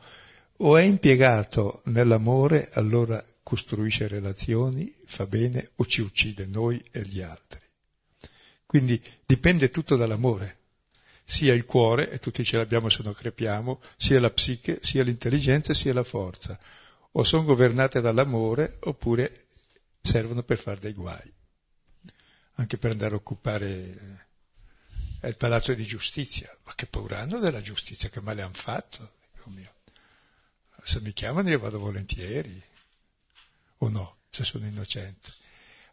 [0.57, 7.21] o è impiegato nell'amore, allora costruisce relazioni, fa bene o ci uccide noi e gli
[7.21, 7.61] altri.
[8.67, 10.59] Quindi dipende tutto dall'amore,
[11.25, 15.73] sia il cuore, e tutti ce l'abbiamo se non crepiamo, sia la psiche, sia l'intelligenza,
[15.73, 16.59] sia la forza.
[17.13, 19.47] O sono governate dall'amore oppure
[20.03, 21.33] servono per fare dei guai,
[22.55, 24.30] anche per andare a occupare
[25.21, 26.55] eh, il palazzo di giustizia.
[26.65, 29.19] Ma che paura hanno della giustizia, che male hanno fatto?
[30.85, 32.63] Se mi chiamano io vado volentieri
[33.79, 35.33] o no, se sono innocente.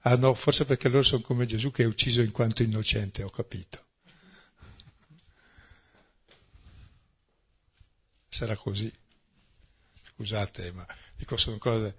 [0.02, 3.30] Ah no, forse perché loro sono come Gesù che è ucciso in quanto innocente, ho
[3.30, 3.86] capito.
[8.30, 8.92] Sarà così.
[10.14, 11.96] scusate, ma dico sono cose...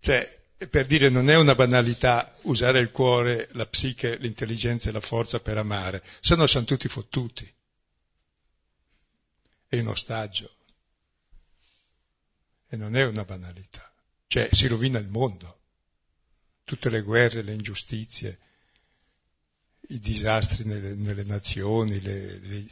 [0.00, 5.00] Cioè, per dire non è una banalità usare il cuore, la psiche, l'intelligenza e la
[5.00, 7.52] forza per amare, se no siamo tutti fottuti.
[9.68, 10.54] È un ostaggio.
[12.68, 13.92] E non è una banalità.
[14.26, 15.60] Cioè si rovina il mondo.
[16.64, 18.38] Tutte le guerre, le ingiustizie,
[19.88, 22.66] i disastri nelle, nelle nazioni, le, le,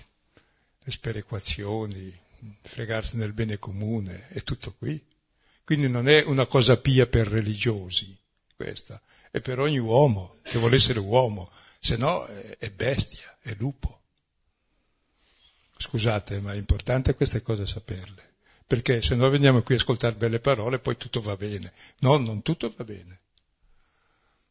[0.78, 2.20] le sperequazioni,
[2.62, 5.00] fregarsi nel bene comune, è tutto qui.
[5.64, 8.16] Quindi non è una cosa pia per religiosi,
[8.54, 9.00] questa,
[9.30, 14.02] è per ogni uomo che vuole essere uomo, se no è bestia, è lupo.
[15.76, 18.34] Scusate, ma è importante queste cose saperle,
[18.66, 21.72] perché se no veniamo qui a ascoltare belle parole poi tutto va bene.
[21.98, 23.20] No, non tutto va bene.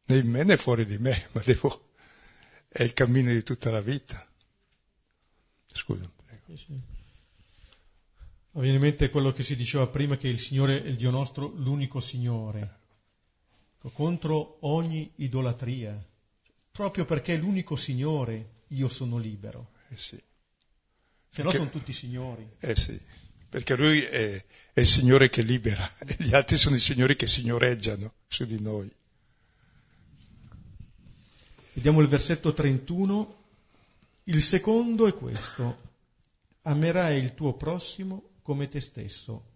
[0.05, 1.91] Né in me né fuori di me, ma devo...
[2.67, 4.27] è il cammino di tutta la vita.
[5.71, 6.09] Scusa.
[6.25, 7.01] Prego.
[8.55, 11.09] Mi viene in mente quello che si diceva prima, che il Signore è il Dio
[11.09, 12.77] nostro, l'unico Signore,
[13.75, 15.99] ecco, contro ogni idolatria.
[16.71, 19.71] Proprio perché è l'unico Signore io sono libero.
[19.89, 20.21] Eh sì.
[21.29, 22.47] Se no sono tutti signori.
[22.59, 22.99] Eh sì,
[23.49, 27.25] perché Lui è, è il Signore che libera e gli altri sono i Signori che
[27.25, 28.91] signoreggiano su di noi.
[31.73, 33.41] Vediamo il versetto 31.
[34.25, 35.91] Il secondo è questo.
[36.61, 39.51] Amerai il tuo prossimo come te stesso.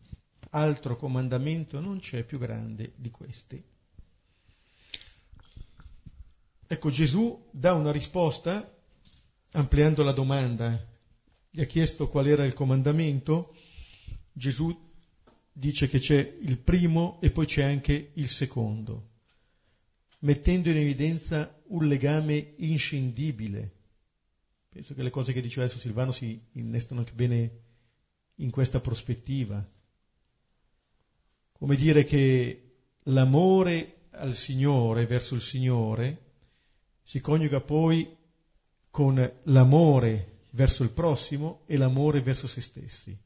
[0.52, 3.64] Altro comandamento non c'è più grande di questi.
[6.70, 8.76] Ecco, Gesù dà una risposta
[9.52, 10.86] ampliando la domanda.
[11.50, 13.56] Gli ha chiesto qual era il comandamento.
[14.32, 14.76] Gesù
[15.52, 19.10] dice che c'è il primo e poi c'è anche il secondo,
[20.20, 23.76] mettendo in evidenza un legame inscindibile.
[24.70, 27.66] Penso che le cose che diceva adesso Silvano si innestano anche bene
[28.38, 29.66] in questa prospettiva.
[31.52, 36.26] Come dire che l'amore al Signore, verso il Signore,
[37.04, 38.16] si coniuga poi
[38.90, 43.18] con l'amore verso il prossimo e l'amore verso se stessi.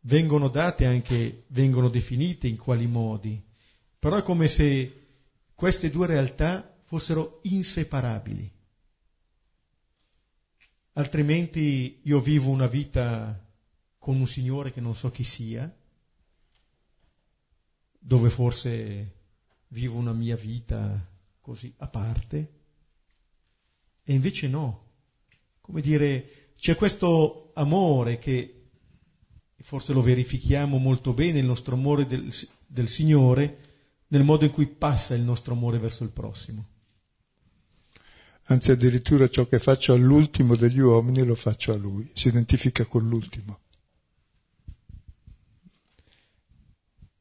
[0.00, 3.40] Vengono date anche, vengono definite in quali modi,
[3.98, 5.06] però è come se
[5.54, 8.50] queste due realtà fossero inseparabili.
[10.94, 13.51] Altrimenti io vivo una vita
[14.02, 15.72] con un Signore che non so chi sia,
[18.00, 19.12] dove forse
[19.68, 21.08] vivo una mia vita
[21.40, 22.52] così a parte,
[24.02, 24.86] e invece no.
[25.60, 28.70] Come dire, c'è questo amore che
[29.58, 32.28] forse lo verifichiamo molto bene, il nostro amore del,
[32.66, 33.58] del Signore,
[34.08, 36.66] nel modo in cui passa il nostro amore verso il prossimo.
[38.46, 43.08] Anzi, addirittura ciò che faccio all'ultimo degli uomini lo faccio a lui, si identifica con
[43.08, 43.60] l'ultimo.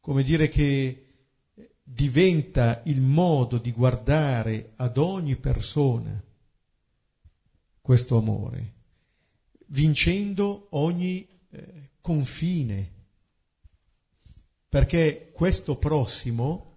[0.01, 1.05] Come dire che
[1.83, 6.21] diventa il modo di guardare ad ogni persona
[7.79, 8.73] questo amore,
[9.67, 12.91] vincendo ogni eh, confine,
[14.69, 16.69] perché questo prossimo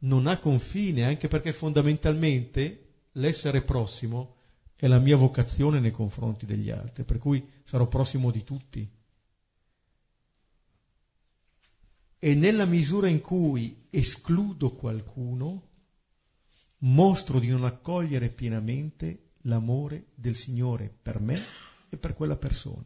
[0.00, 4.36] non ha confine, anche perché fondamentalmente l'essere prossimo
[4.74, 8.88] è la mia vocazione nei confronti degli altri, per cui sarò prossimo di tutti.
[12.18, 15.66] E nella misura in cui escludo qualcuno,
[16.78, 21.40] mostro di non accogliere pienamente l'amore del Signore per me
[21.88, 22.84] e per quella persona.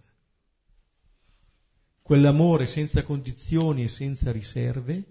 [2.03, 5.05] Quell'amore senza condizioni e senza riserve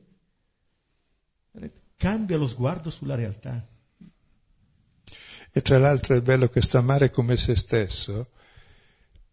[1.97, 3.67] cambia lo sguardo sulla realtà.
[5.53, 8.31] E tra l'altro è bello questo amare come se stesso,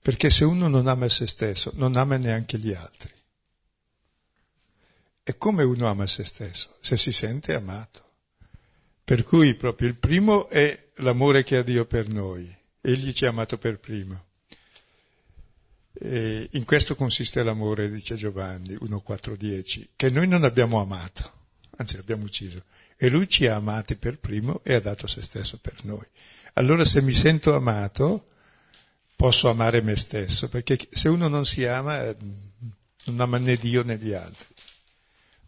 [0.03, 3.18] perché se uno non ama se stesso, non ama neanche gli altri.
[5.29, 8.03] È come uno ama se stesso, se si sente amato.
[9.05, 12.51] Per cui proprio il primo è l'amore che ha Dio per noi.
[12.81, 14.25] Egli ci ha amato per primo.
[15.93, 21.31] E in questo consiste l'amore, dice Giovanni 1.4.10, che noi non abbiamo amato,
[21.77, 22.63] anzi l'abbiamo ucciso,
[22.97, 26.07] e lui ci ha amati per primo e ha dato se stesso per noi.
[26.55, 28.29] Allora se mi sento amato,
[29.15, 32.17] posso amare me stesso, perché se uno non si ama, eh,
[33.05, 34.57] non ama né Dio né gli altri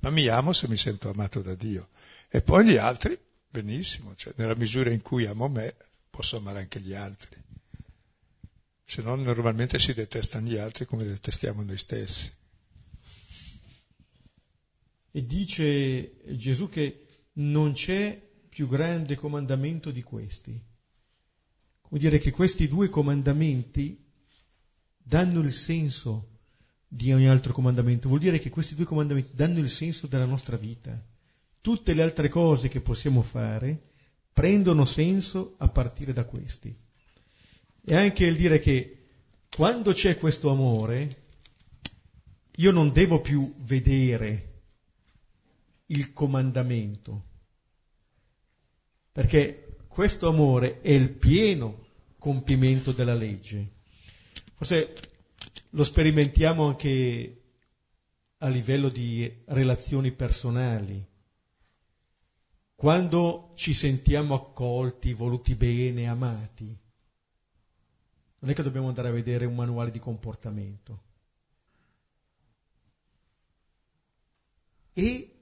[0.01, 1.91] ma mi amo se mi sento amato da Dio.
[2.29, 5.75] E poi gli altri, benissimo, cioè nella misura in cui amo me,
[6.09, 7.43] posso amare anche gli altri.
[8.85, 12.33] Se no normalmente si detestano gli altri come detestiamo noi stessi.
[15.13, 20.61] E dice Gesù che non c'è più grande comandamento di questi.
[21.81, 24.09] Come dire che questi due comandamenti
[24.97, 26.40] danno il senso
[26.93, 30.57] di ogni altro comandamento, vuol dire che questi due comandamenti danno il senso della nostra
[30.57, 31.01] vita.
[31.61, 33.91] Tutte le altre cose che possiamo fare
[34.33, 36.77] prendono senso a partire da questi.
[37.85, 39.07] E anche il dire che
[39.55, 41.27] quando c'è questo amore,
[42.57, 44.63] io non devo più vedere
[45.87, 47.25] il comandamento,
[49.13, 51.87] perché questo amore è il pieno
[52.19, 53.75] compimento della legge.
[54.55, 55.10] Forse
[55.71, 57.43] lo sperimentiamo anche
[58.39, 61.07] a livello di relazioni personali.
[62.75, 66.79] Quando ci sentiamo accolti, voluti bene, amati,
[68.39, 71.03] non è che dobbiamo andare a vedere un manuale di comportamento.
[74.95, 75.41] E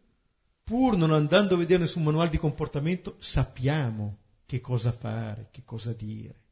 [0.65, 5.93] pur non andando a vedere nessun manuale di comportamento, sappiamo che cosa fare, che cosa
[5.93, 6.47] dire.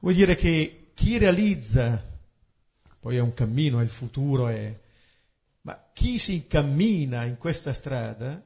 [0.00, 2.04] Vuol dire che chi realizza,
[3.00, 4.78] poi è un cammino, è il futuro, è,
[5.62, 8.40] ma chi si incammina in questa strada,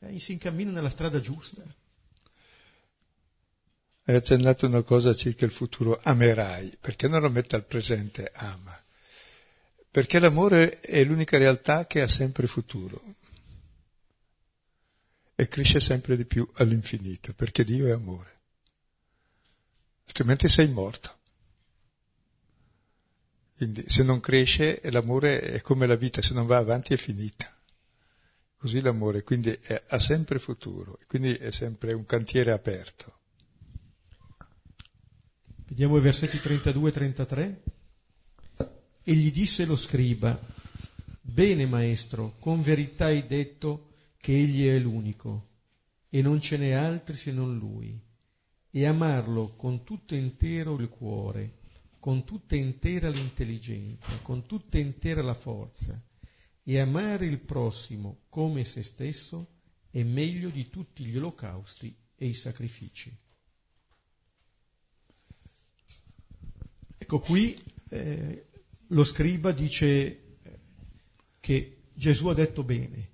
[0.00, 1.62] eh, si incammina nella strada giusta.
[4.04, 8.78] Hai accennato una cosa circa il futuro, amerai, perché non lo mette al presente, ama.
[9.90, 13.02] Perché l'amore è l'unica realtà che ha sempre futuro
[15.34, 18.37] e cresce sempre di più all'infinito, perché Dio è amore
[20.08, 21.16] altrimenti sei morto.
[23.56, 27.54] Quindi se non cresce l'amore è come la vita, se non va avanti è finita.
[28.56, 33.16] Così l'amore, quindi è, ha sempre futuro, quindi è sempre un cantiere aperto.
[35.66, 37.62] Vediamo i versetti 32 e 33.
[39.04, 40.38] E gli disse lo scriba,
[41.20, 45.48] Bene maestro, con verità hai detto che egli è l'unico,
[46.08, 48.06] e non ce n'è altri se non lui
[48.78, 51.62] e amarlo con tutto intero il cuore,
[51.98, 56.00] con tutta intera l'intelligenza, con tutta intera la forza,
[56.62, 59.48] e amare il prossimo come se stesso
[59.90, 63.12] è meglio di tutti gli olocausti e i sacrifici.
[66.98, 68.46] Ecco qui eh,
[68.86, 70.36] lo scriba dice
[71.40, 73.10] che Gesù ha detto bene,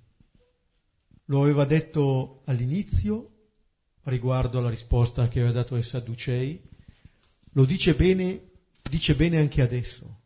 [1.27, 3.34] lo aveva detto all'inizio
[4.05, 6.61] riguardo alla risposta che aveva dato ai Sadducei,
[7.53, 8.51] lo dice bene,
[8.83, 10.23] dice bene anche adesso.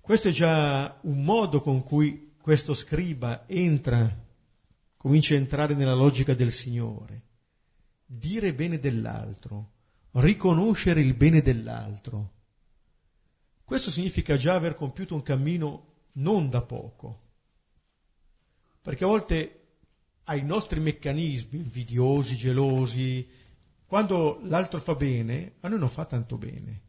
[0.00, 4.24] Questo è già un modo con cui questo scriba entra,
[4.96, 7.22] comincia a entrare nella logica del Signore.
[8.06, 9.72] Dire bene dell'altro,
[10.12, 12.32] riconoscere il bene dell'altro.
[13.64, 17.20] Questo significa già aver compiuto un cammino non da poco,
[18.80, 19.57] perché a volte
[20.28, 23.26] ai nostri meccanismi invidiosi, gelosi,
[23.86, 26.82] quando l'altro fa bene, a noi non fa tanto bene.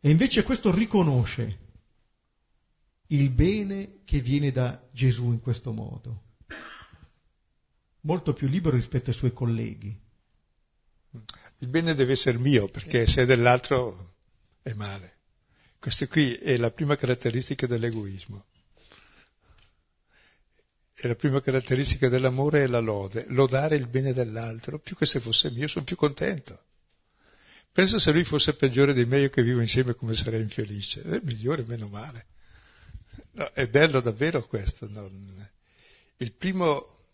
[0.00, 1.68] E invece questo riconosce
[3.08, 6.22] il bene che viene da Gesù in questo modo,
[8.00, 9.98] molto più libero rispetto ai suoi colleghi.
[11.58, 14.16] Il bene deve essere mio, perché se è dell'altro
[14.62, 15.18] è male.
[15.78, 18.44] Questa qui è la prima caratteristica dell'egoismo.
[21.02, 25.18] E la prima caratteristica dell'amore è la lode, lodare il bene dell'altro, più che se
[25.18, 26.62] fosse mio, sono più contento.
[27.72, 31.00] Penso se lui fosse peggiore di me, io che vivo insieme, come sarei infelice.
[31.00, 32.26] È migliore, meno male.
[33.30, 34.90] No, è bello davvero questo.
[34.90, 35.48] Non...
[36.18, 37.06] Il primo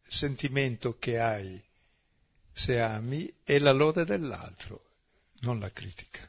[0.00, 1.62] sentimento che hai
[2.52, 4.84] se ami è la lode dell'altro,
[5.42, 6.28] non la critica.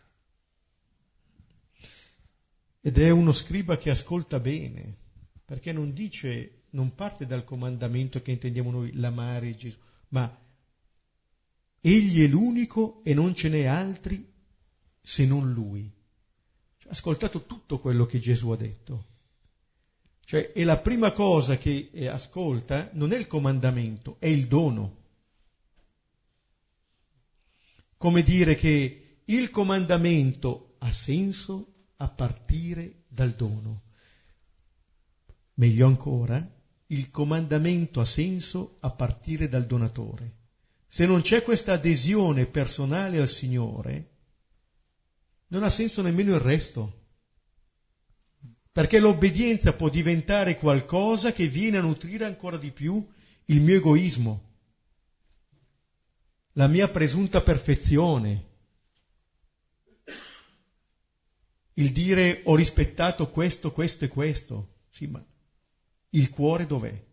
[2.81, 4.95] Ed è uno scriba che ascolta bene,
[5.43, 9.77] perché non dice non parte dal comandamento che intendiamo noi, l'amare Gesù,
[10.09, 10.37] ma
[11.81, 14.31] egli è l'unico e non ce n'è altri
[15.01, 15.91] se non lui.
[16.77, 19.05] Cioè, ascoltato tutto quello che Gesù ha detto.
[20.23, 24.97] Cioè, e la prima cosa che eh, ascolta non è il comandamento, è il dono.
[27.97, 33.81] Come dire che il comandamento ha senso a partire dal dono.
[35.55, 36.58] Meglio ancora,
[36.91, 40.37] il comandamento ha senso a partire dal donatore.
[40.87, 44.09] Se non c'è questa adesione personale al Signore,
[45.47, 46.97] non ha senso nemmeno il resto.
[48.71, 53.05] Perché l'obbedienza può diventare qualcosa che viene a nutrire ancora di più
[53.45, 54.47] il mio egoismo,
[56.53, 58.47] la mia presunta perfezione,
[61.73, 64.75] il dire ho rispettato questo, questo e questo.
[64.89, 65.23] Sì, ma
[66.11, 67.07] il cuore dov'è?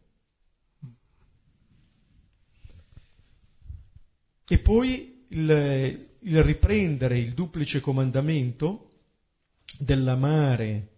[4.49, 8.91] E poi il, il riprendere il duplice comandamento
[9.79, 10.95] dell'amare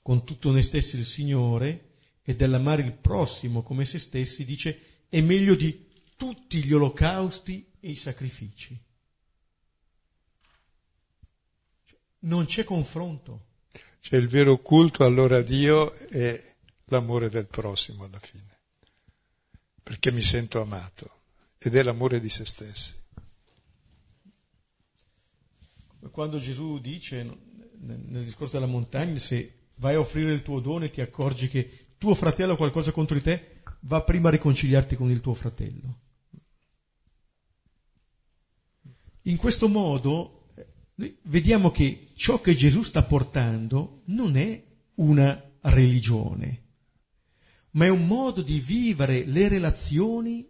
[0.00, 1.92] con tutto noi stessi il Signore
[2.22, 7.90] e dell'amare il prossimo come se stessi, dice è meglio di tutti gli olocausti e
[7.90, 8.78] i sacrifici.
[12.20, 13.46] Non c'è confronto.
[14.00, 16.53] Cioè il vero culto allora Dio è
[16.86, 18.58] l'amore del prossimo alla fine,
[19.82, 21.22] perché mi sento amato
[21.58, 22.94] ed è l'amore di se stessi.
[26.10, 27.22] Quando Gesù dice
[27.80, 31.86] nel discorso della montagna, se vai a offrire il tuo dono e ti accorgi che
[31.98, 36.00] tuo fratello ha qualcosa contro di te, va prima a riconciliarti con il tuo fratello.
[39.22, 40.50] In questo modo
[40.96, 44.62] noi vediamo che ciò che Gesù sta portando non è
[44.96, 46.63] una religione,
[47.74, 50.48] ma è un modo di vivere le relazioni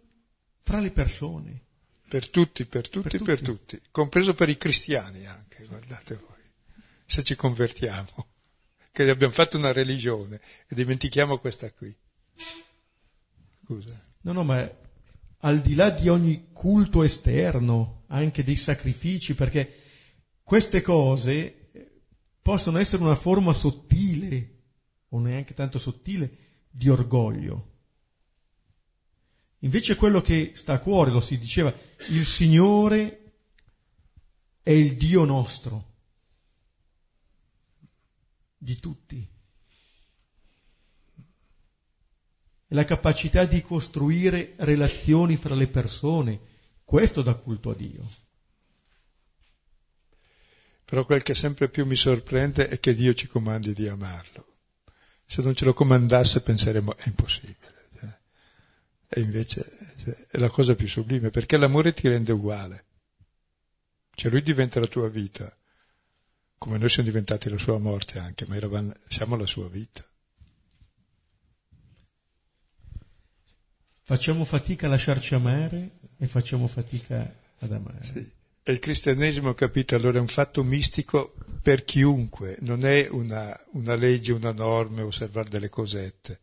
[0.61, 1.63] fra le persone.
[2.07, 3.81] Per tutti, per tutti, per tutti, per tutti.
[3.91, 6.43] compreso per i cristiani anche, guardate voi,
[7.05, 8.27] se ci convertiamo,
[8.91, 11.93] che abbiamo fatto una religione e dimentichiamo questa qui.
[13.63, 13.99] Scusa.
[14.21, 14.71] No, no, ma
[15.39, 19.81] al di là di ogni culto esterno, anche dei sacrifici, perché
[20.43, 21.71] queste cose
[22.41, 24.51] possono essere una forma sottile,
[25.09, 26.44] o neanche tanto sottile,
[26.75, 27.73] di orgoglio.
[29.59, 31.73] Invece quello che sta a cuore, lo si diceva,
[32.09, 33.33] il Signore
[34.61, 35.93] è il Dio nostro,
[38.57, 39.33] di tutti.
[42.69, 46.39] la capacità di costruire relazioni fra le persone.
[46.83, 48.11] Questo dà culto a Dio.
[50.83, 54.54] Però quel che sempre più mi sorprende è che Dio ci comandi di amarlo.
[55.25, 57.73] Se non ce lo comandasse penseremmo è impossibile.
[57.99, 58.19] Cioè.
[59.09, 59.65] E invece
[60.03, 62.85] cioè, è la cosa più sublime, perché l'amore ti rende uguale.
[64.13, 65.53] Cioè lui diventa la tua vita,
[66.57, 70.03] come noi siamo diventati la sua morte anche, ma eravamo, siamo la sua vita.
[74.03, 78.03] Facciamo fatica a lasciarci amare e facciamo fatica ad amare.
[78.03, 78.34] Sì.
[78.67, 84.33] Il cristianesimo, capito, allora è un fatto mistico per chiunque, non è una, una legge,
[84.33, 86.39] una norma, osservare delle cosette.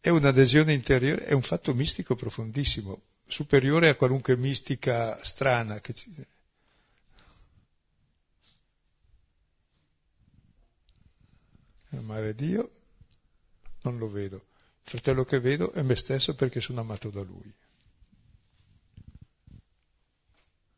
[0.00, 6.14] È un'adesione interiore, è un fatto mistico profondissimo, superiore a qualunque mistica strana che ci...
[11.90, 12.70] Amare Dio
[13.82, 14.36] non lo vedo.
[14.82, 17.52] Il fratello che vedo è me stesso perché sono amato da lui.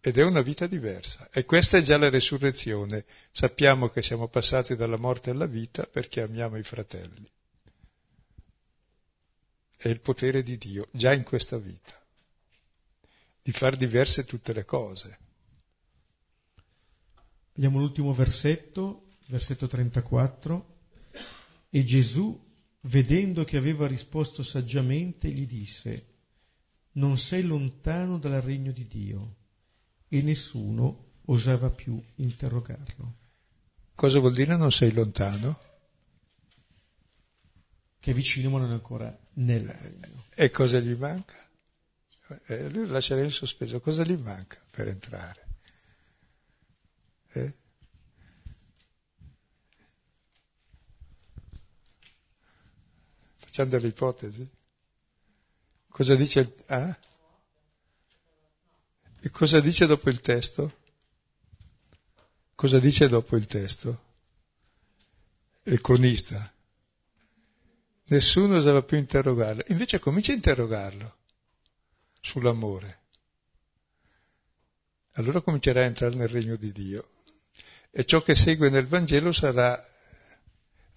[0.07, 1.31] Ed è una vita diversa.
[1.33, 3.07] E questa è già la resurrezione.
[3.31, 7.27] Sappiamo che siamo passati dalla morte alla vita perché amiamo i fratelli.
[9.75, 11.99] È il potere di Dio, già in questa vita,
[13.41, 15.19] di far diverse tutte le cose.
[17.55, 20.77] Vediamo l'ultimo versetto, versetto 34.
[21.71, 22.39] E Gesù
[22.83, 26.09] vedendo che aveva risposto saggiamente, gli disse,
[26.93, 29.37] non sei lontano dal regno di Dio.
[30.09, 33.23] E nessuno osava più interrogarlo.
[33.95, 35.61] Cosa vuol dire non sei lontano?
[38.01, 40.25] Che è vicino ma non è ancora nel regno.
[40.35, 41.37] E cosa gli manca?
[42.47, 43.81] Eh, lui lascerei in sospeso.
[43.81, 45.47] Cosa gli manca per entrare?
[47.33, 47.55] Eh?
[53.37, 54.51] Facciamo delle ipotesi.
[55.89, 56.55] Cosa dice?
[56.67, 56.97] Eh?
[59.25, 60.81] E cosa dice dopo il testo?
[62.55, 64.03] Cosa dice dopo il testo?
[65.63, 66.53] Il cronista.
[68.09, 69.63] Nessuno osava più interrogarlo.
[69.69, 71.17] Invece comincia a interrogarlo
[72.21, 72.99] sull'amore.
[75.13, 77.13] Allora comincerà a entrare nel regno di Dio.
[77.91, 79.83] E ciò che segue nel Vangelo sarà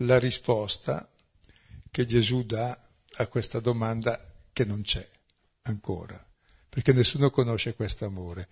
[0.01, 1.09] la risposta
[1.89, 2.77] che Gesù dà
[3.19, 4.19] a questa domanda
[4.51, 5.09] che non c'è
[5.61, 6.26] ancora,
[6.69, 8.47] perché nessuno conosce questo amore.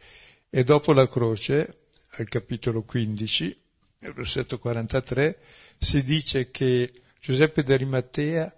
[0.50, 3.62] E dopo la croce, al capitolo 15,
[4.00, 5.40] nel versetto 43,
[5.78, 8.56] si dice che Giuseppe d'Arimatea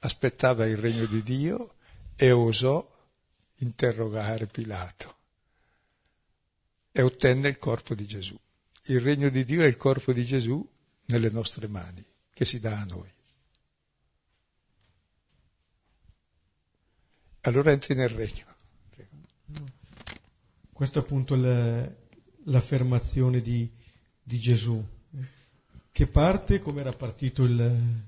[0.00, 1.74] aspettava il regno di Dio
[2.16, 2.86] e osò
[3.56, 5.16] interrogare Pilato
[6.92, 8.38] e ottenne il corpo di Gesù.
[8.84, 10.66] Il regno di Dio è il corpo di Gesù
[11.06, 13.12] nelle nostre mani, che si dà a noi.
[17.42, 18.44] Allora entri nel regno.
[20.72, 21.90] Questa è appunto la,
[22.44, 23.70] l'affermazione di,
[24.22, 24.82] di, Gesù,
[25.92, 28.04] che parte come era partito il,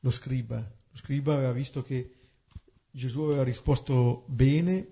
[0.00, 0.56] lo scriba.
[0.56, 2.14] Lo scriba aveva visto che
[2.90, 4.86] Gesù aveva risposto bene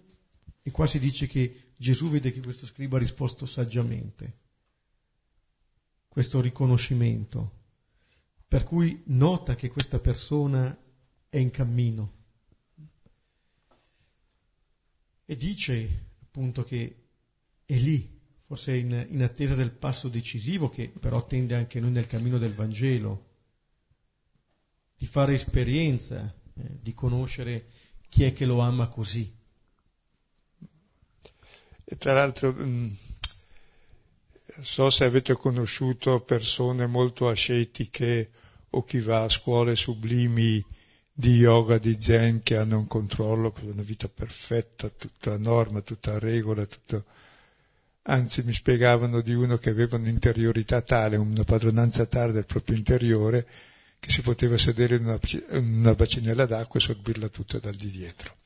[0.63, 4.39] e qua si dice che Gesù vede che questo scriba ha risposto saggiamente,
[6.09, 7.59] questo riconoscimento,
[8.47, 10.77] per cui nota che questa persona
[11.29, 12.19] è in cammino
[15.31, 16.97] e dice appunto che
[17.65, 22.09] è lì, forse in, in attesa del passo decisivo che però attende anche noi nel
[22.09, 23.29] cammino del Vangelo,
[24.97, 27.67] di fare esperienza, eh, di conoscere
[28.09, 29.33] chi è che lo ama così.
[31.85, 32.99] E tra l'altro, non
[34.63, 38.33] so se avete conosciuto persone molto ascetiche
[38.71, 40.61] o chi va a scuole sublimi
[41.21, 46.67] di yoga, di zen, che hanno un controllo, una vita perfetta, tutta norma, tutta regola,
[46.67, 47.05] tutto...
[48.05, 53.47] Anzi, mi spiegavano di uno che aveva un'interiorità tale, una padronanza tale del proprio interiore,
[54.01, 58.37] che si poteva sedere in una, una bacinella d'acqua e sorbirla tutta dal di dietro.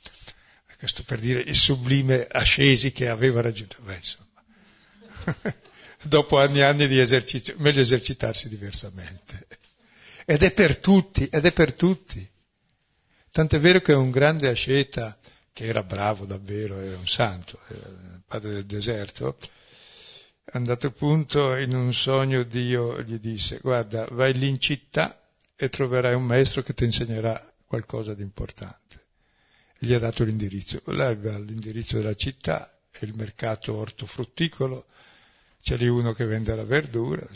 [0.77, 3.77] Questo per dire il sublime ascesi che aveva raggiunto.
[3.83, 5.55] Beh, insomma,
[6.03, 9.47] dopo anni e anni di esercizio, meglio esercitarsi diversamente.
[10.27, 12.33] Ed è per tutti, ed è per tutti.
[13.35, 15.19] Tant'è vero che un grande asceta,
[15.53, 19.39] che era bravo davvero, era un santo, era il padre del deserto,
[20.45, 25.21] è andato appunto in un sogno Dio gli disse, guarda, vai lì in città
[25.57, 29.05] e troverai un maestro che ti insegnerà qualcosa di importante.
[29.81, 34.87] Gli ha dato l'indirizzo, l'indirizzo della città, è il mercato ortofrutticolo,
[35.61, 37.29] c'è lì uno che vende la verdura,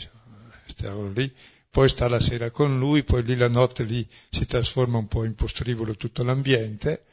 [0.65, 1.29] stiamo lì,
[1.69, 5.23] poi sta la sera con lui, poi lì la notte lì si trasforma un po'
[5.23, 7.05] in postrivolo tutto l'ambiente,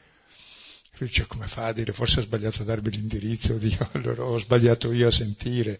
[0.97, 4.39] lui dice come fa a dire forse ha sbagliato a darmi l'indirizzo, Dio, allora ho
[4.39, 5.79] sbagliato io a sentire.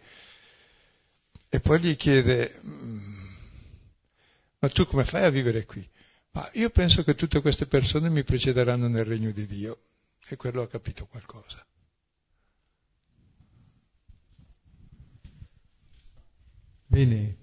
[1.50, 3.28] E poi gli chiede, mm,
[4.60, 5.88] ma tu come fai a vivere qui?
[6.32, 9.80] Ma io penso che tutte queste persone mi precederanno nel regno di Dio.
[10.30, 11.66] E quello ha capito qualcosa.
[16.86, 17.38] Bene,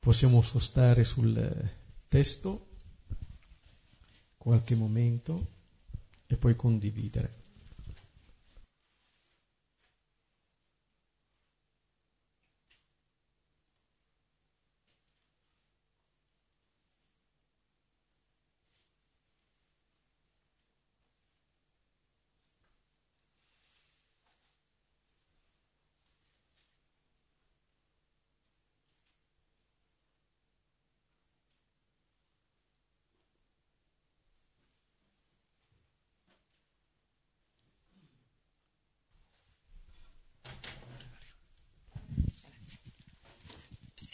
[0.00, 1.70] possiamo sostare sul
[2.08, 2.66] testo
[4.38, 5.46] qualche momento
[6.26, 7.39] e poi condividere.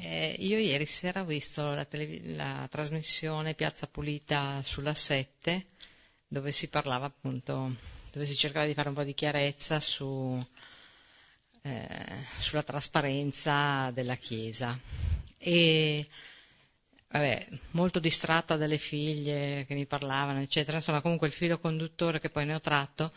[0.09, 5.67] Eh, io ieri sera ho visto la, tele- la, trasmissione Piazza Pulita sulla 7,
[6.29, 7.75] dove si parlava appunto,
[8.13, 10.41] dove si cercava di fare un po' di chiarezza su,
[11.63, 14.79] eh, sulla trasparenza della Chiesa.
[15.39, 16.07] E
[17.09, 22.31] vabbè, molto distratta dalle figlie che mi parlavano, eccetera, insomma comunque il filo conduttore che
[22.31, 23.13] poi ne ho tratto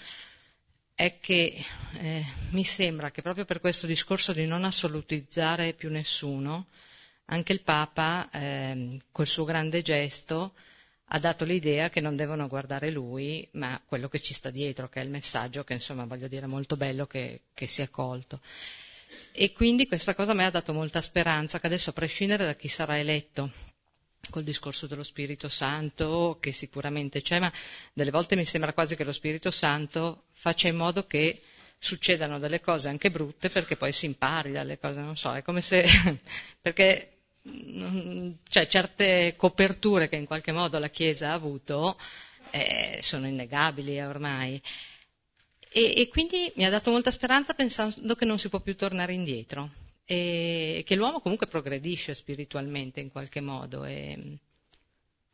[1.00, 1.56] è che
[2.02, 6.68] eh, mi sembra che proprio per questo discorso di non assolutizzare più nessuno,
[7.28, 10.56] anche il Papa, eh, col suo grande gesto,
[11.06, 15.00] ha dato l'idea che non devono guardare lui, ma quello che ci sta dietro, che
[15.00, 18.42] è il messaggio che, insomma, voglio dire, molto bello che, che si è colto.
[19.32, 22.68] E quindi questa cosa mi ha dato molta speranza che adesso, a prescindere da chi
[22.68, 23.50] sarà eletto,
[24.30, 27.52] col discorso dello Spirito Santo, che sicuramente c'è, ma
[27.94, 31.42] delle volte mi sembra quasi che lo Spirito Santo faccia in modo che
[31.78, 35.62] succedano delle cose anche brutte perché poi si impari dalle cose, non so, è come
[35.62, 35.84] se,
[36.62, 37.14] perché
[38.50, 41.98] cioè, certe coperture che in qualche modo la Chiesa ha avuto
[42.52, 44.62] eh, sono innegabili ormai.
[45.72, 49.14] E, e quindi mi ha dato molta speranza pensando che non si può più tornare
[49.14, 54.40] indietro e che l'uomo comunque progredisce spiritualmente in qualche modo e,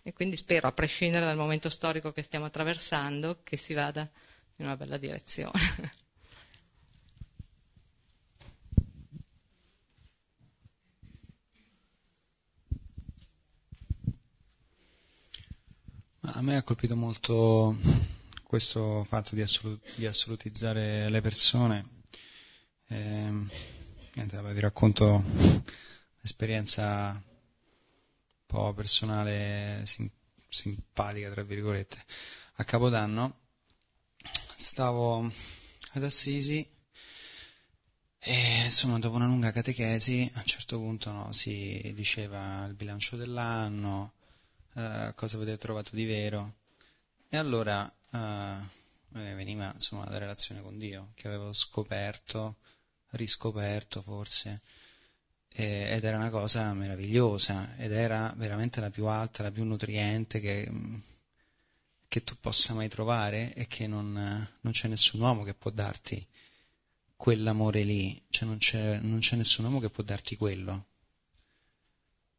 [0.04, 4.02] e, quindi spero, a prescindere dal momento storico che stiamo attraversando, che si vada
[4.58, 5.54] in una bella direzione.
[16.34, 17.78] A me ha colpito molto
[18.44, 21.86] questo fatto di, assolut- di assolutizzare le persone.
[22.88, 23.75] Eh,
[24.16, 25.24] niente, vabbè, vi racconto
[26.18, 30.10] un'esperienza un po' personale, sim-
[30.48, 32.04] simpatica, tra virgolette.
[32.56, 33.40] A Capodanno
[34.56, 35.30] stavo
[35.92, 36.66] ad Assisi
[38.20, 43.18] e insomma dopo una lunga catechesi a un certo punto no, si diceva il bilancio
[43.18, 44.14] dell'anno,
[44.76, 46.56] eh, cosa avete trovato di vero
[47.30, 48.58] e allora eh,
[49.10, 52.56] veniva insomma la relazione con Dio, che avevo scoperto,
[53.16, 54.62] riscoperto forse,
[55.48, 60.70] ed era una cosa meravigliosa, ed era veramente la più alta, la più nutriente che,
[62.08, 66.26] che tu possa mai trovare e che non, non, c'è nessun uomo che può darti
[67.16, 70.86] quell'amore lì, cioè non c'è, non c'è nessun uomo che può darti quello,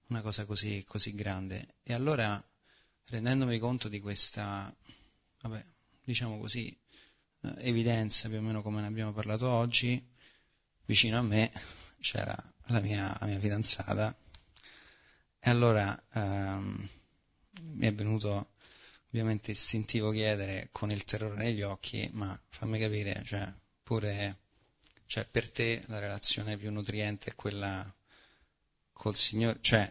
[0.08, 1.76] una cosa così, così grande.
[1.82, 2.42] E allora,
[3.06, 4.74] rendendomi conto di questa,
[5.40, 5.64] vabbè,
[6.04, 6.76] diciamo così,
[7.58, 10.02] evidenza più o meno come ne abbiamo parlato oggi,
[10.87, 11.51] vicino a me
[12.01, 14.16] c'era la mia, la mia fidanzata
[15.39, 16.89] e allora ehm,
[17.61, 18.55] mi è venuto
[19.09, 24.39] ovviamente istintivo chiedere con il terrore negli occhi, ma fammi capire, cioè, pure
[25.07, 27.95] cioè, per te la relazione più nutriente è quella
[28.93, 29.91] col Signore, cioè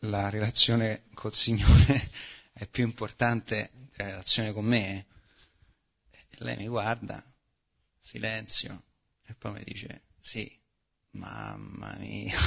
[0.00, 2.10] la relazione col Signore
[2.52, 5.06] è più importante della relazione con me?
[6.40, 7.24] lei mi guarda,
[7.98, 8.84] silenzio,
[9.28, 10.50] e poi mi dice, sì,
[11.10, 12.34] mamma mia.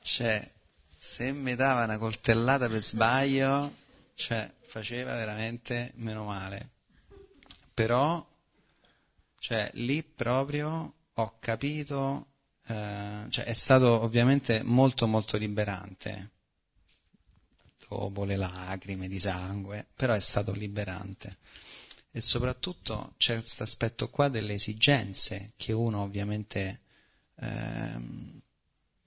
[0.00, 0.52] cioè,
[0.96, 3.76] se mi dava una coltellata per sbaglio,
[4.14, 6.70] cioè, faceva veramente meno male.
[7.74, 8.26] Però,
[9.38, 12.28] cioè, lì proprio ho capito,
[12.66, 16.30] eh, cioè, è stato ovviamente molto molto liberante
[17.90, 21.36] dopo le lacrime di sangue, però è stato liberante.
[22.12, 26.80] E soprattutto c'è questo aspetto qua delle esigenze che uno ovviamente
[27.36, 28.40] ehm,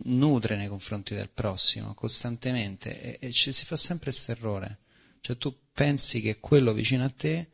[0.06, 4.80] nutre nei confronti del prossimo costantemente e, e ci si fa sempre questo errore.
[5.20, 7.50] Cioè tu pensi che quello vicino a te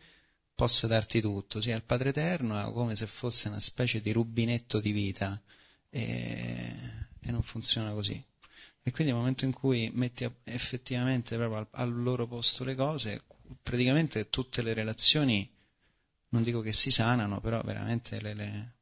[0.53, 4.91] possa darti tutto, sia il Padre Eterno come se fosse una specie di rubinetto di
[4.91, 5.41] vita
[5.89, 6.75] e,
[7.21, 8.21] e non funziona così.
[8.81, 13.23] E quindi nel momento in cui metti effettivamente proprio al, al loro posto le cose,
[13.61, 15.49] praticamente tutte le relazioni,
[16.29, 18.73] non dico che si sanano, però veramente le, le,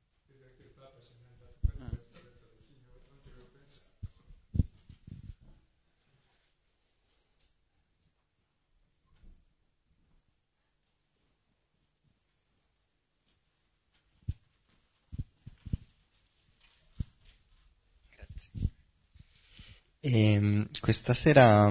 [19.99, 21.70] E ehm, questa sera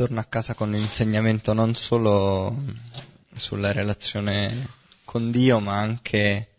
[0.00, 2.56] torno a casa con un insegnamento non solo
[3.34, 4.66] sulla relazione
[5.04, 6.52] con Dio, ma anche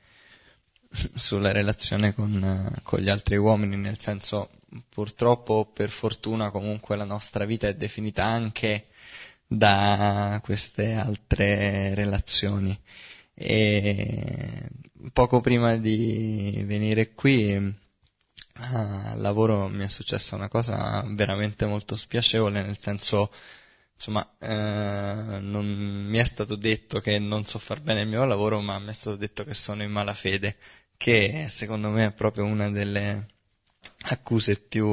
[1.15, 4.51] sulla relazione con, con gli altri uomini, nel senso
[4.87, 8.89] purtroppo per fortuna comunque la nostra vita è definita anche
[9.47, 12.79] da queste altre relazioni.
[13.33, 14.69] E
[15.13, 17.73] poco prima di venire qui
[18.61, 23.31] al lavoro mi è successa una cosa veramente molto spiacevole, nel senso,
[23.93, 28.61] insomma, eh, non mi è stato detto che non so far bene il mio lavoro,
[28.61, 30.57] ma mi è stato detto che sono in malafede,
[30.97, 33.27] che secondo me è proprio una delle
[34.09, 34.87] accuse più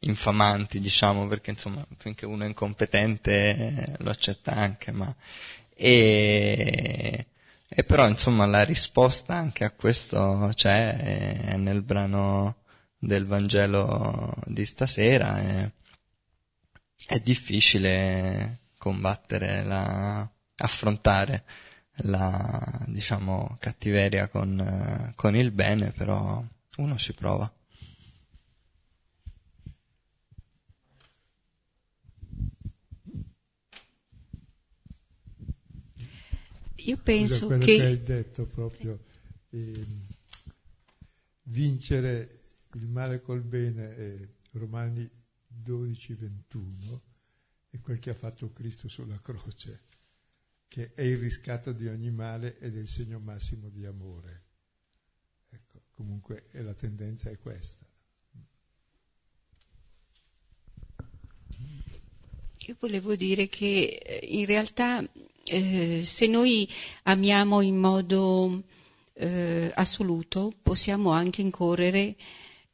[0.00, 5.14] infamanti, diciamo, perché insomma, finché uno è incompetente lo accetta anche, ma
[5.74, 7.26] e
[7.72, 12.56] e però insomma la risposta anche a questo c'è è nel brano
[12.98, 15.38] del Vangelo di stasera.
[15.38, 15.72] È,
[17.06, 21.44] è difficile combattere la, affrontare
[22.04, 26.42] la diciamo cattiveria con, con il bene, però
[26.78, 27.52] uno ci prova.
[36.90, 37.76] Io penso quello che...
[37.76, 38.98] che hai detto proprio,
[39.50, 39.86] eh,
[41.44, 42.38] vincere
[42.72, 45.08] il male col bene è Romani
[45.46, 47.02] 12, 21,
[47.70, 49.82] è quel che ha fatto Cristo sulla croce,
[50.66, 54.42] che è il riscatto di ogni male ed è il segno massimo di amore.
[55.48, 57.86] Ecco, comunque la tendenza è questa.
[62.66, 65.04] Io volevo dire che eh, in realtà
[65.44, 66.68] eh, se noi
[67.04, 68.62] amiamo in modo
[69.14, 72.16] eh, assoluto, possiamo anche incorrere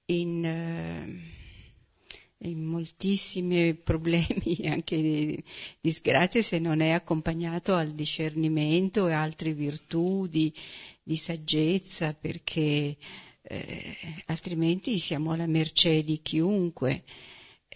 [0.07, 5.43] in, eh, in moltissimi problemi, anche
[5.81, 10.53] disgrazie, se non è accompagnato al discernimento e altre virtù di,
[11.03, 12.97] di saggezza, perché
[13.43, 13.97] eh,
[14.27, 17.05] altrimenti siamo alla mercé di chiunque.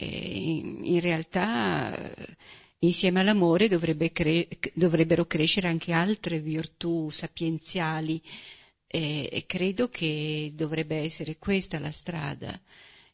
[0.02, 1.94] In, in realtà
[2.82, 8.22] Insieme all'amore dovrebbe cre- dovrebbero crescere anche altre virtù sapienziali
[8.86, 12.58] e, e credo che dovrebbe essere questa la strada,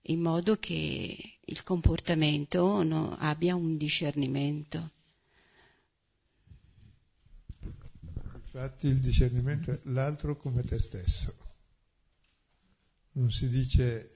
[0.02, 4.92] in modo che il comportamento no, abbia un discernimento.
[8.34, 11.34] Infatti il discernimento è l'altro come te stesso.
[13.14, 14.12] Non si dice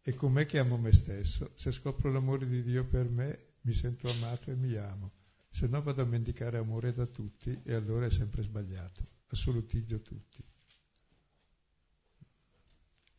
[0.00, 1.50] e com'è che amo me stesso?
[1.56, 5.12] Se scopro l'amore di Dio per me, mi sento amato e mi amo.
[5.50, 9.06] Se no vado a mendicare amore da tutti e allora è sempre sbagliato.
[9.28, 10.42] Assolutizzo tutti.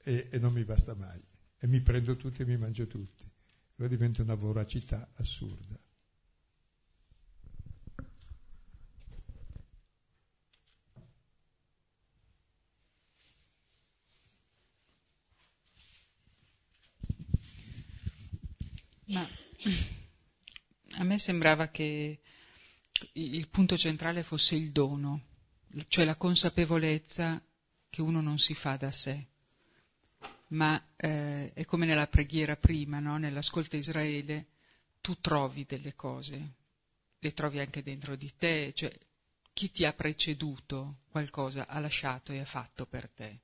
[0.02, 1.22] E, e non mi basta mai.
[1.60, 3.32] E mi prendo tutti e mi mangio tutti.
[3.76, 5.80] Allora diventa una voracità assurda.
[19.06, 19.28] Ma
[21.00, 22.20] a me sembrava che
[23.14, 25.22] il punto centrale fosse il dono,
[25.88, 27.41] cioè la consapevolezza
[27.89, 29.28] che uno non si fa da sé.
[30.50, 33.18] Ma eh, è come nella preghiera prima, no?
[33.18, 34.47] nell'ascolto Israele,
[35.00, 36.54] tu trovi delle cose,
[37.18, 38.91] le trovi anche dentro di te, cioè
[39.54, 43.39] chi ti ha preceduto qualcosa ha lasciato e ha fatto per te.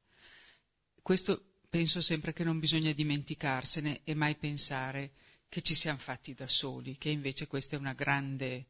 [1.02, 5.12] Questo penso sempre che non bisogna dimenticarsene e mai pensare
[5.56, 8.66] che ci siamo fatti da soli, che invece questa è una grande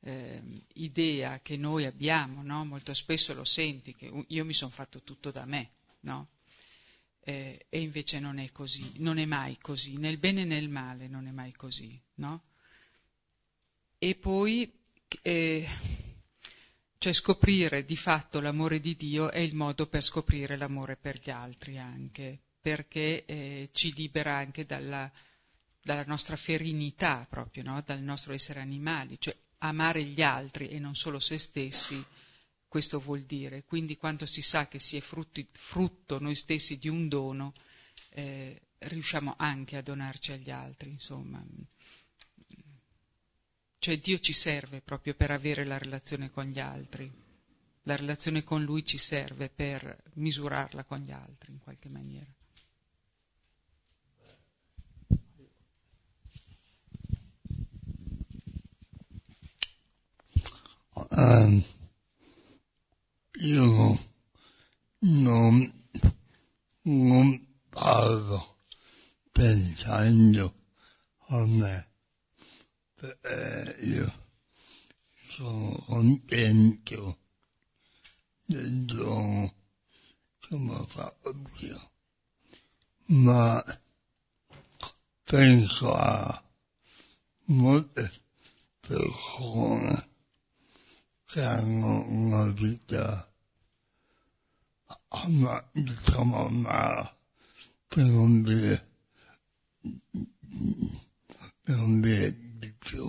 [0.00, 0.42] eh,
[0.74, 2.62] idea che noi abbiamo, no?
[2.66, 6.28] molto spesso lo senti, che io mi sono fatto tutto da me, no?
[7.20, 11.08] eh, e invece non è così, non è mai così, nel bene e nel male
[11.08, 11.98] non è mai così.
[12.16, 12.42] No?
[13.96, 14.70] E poi,
[15.22, 15.66] eh,
[16.98, 21.30] cioè scoprire di fatto l'amore di Dio è il modo per scoprire l'amore per gli
[21.30, 25.10] altri anche, perché eh, ci libera anche dalla
[25.90, 27.82] dalla nostra ferinità proprio, no?
[27.84, 32.00] dal nostro essere animali, cioè amare gli altri e non solo se stessi,
[32.68, 33.64] questo vuol dire.
[33.64, 37.52] Quindi quando si sa che si è frutti, frutto noi stessi di un dono,
[38.10, 41.44] eh, riusciamo anche a donarci agli altri, insomma.
[43.80, 47.10] Cioè Dio ci serve proprio per avere la relazione con gli altri.
[47.84, 52.32] La relazione con Lui ci serve per misurarla con gli altri in qualche maniera.
[61.10, 61.62] Um,
[63.40, 63.98] io
[64.98, 65.88] non,
[66.82, 68.58] non parlo
[69.32, 70.54] pensando
[71.28, 71.88] a me,
[72.94, 74.28] perché io
[75.28, 77.18] sono contento
[78.46, 79.54] del dono
[80.40, 81.90] che mi ha fatto Dio,
[83.06, 83.64] ma
[85.24, 86.44] penso a
[87.46, 88.12] molte
[88.80, 90.09] persone
[91.32, 93.32] che hanno una vita
[95.08, 97.16] ama, diciamo amara
[97.86, 98.88] per non dire
[101.62, 103.08] per non dire di più.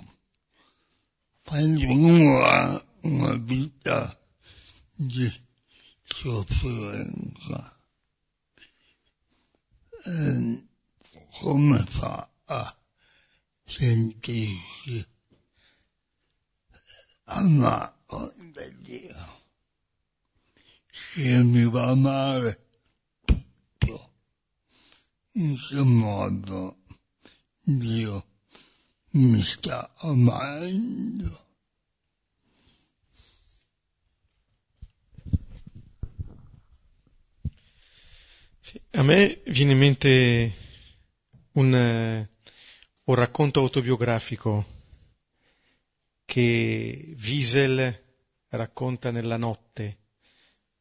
[1.42, 4.16] Quando uno ha una vita
[4.94, 5.28] di
[6.04, 7.76] sofferenza,
[10.04, 10.66] eh,
[11.40, 12.76] come fa a
[13.64, 15.04] sentirsi
[17.24, 17.96] amato?
[17.96, 19.40] oh, da Dio.
[20.90, 22.66] Se mi va male
[23.24, 24.12] tutto,
[25.32, 26.82] in che modo
[27.62, 28.26] Dio
[29.12, 31.40] mi sta amando.
[38.60, 40.54] Sì, a me viene in mente
[41.52, 42.28] un,
[43.04, 44.80] un racconto autobiografico
[46.24, 48.01] che Wiesel
[48.56, 49.98] racconta nella notte,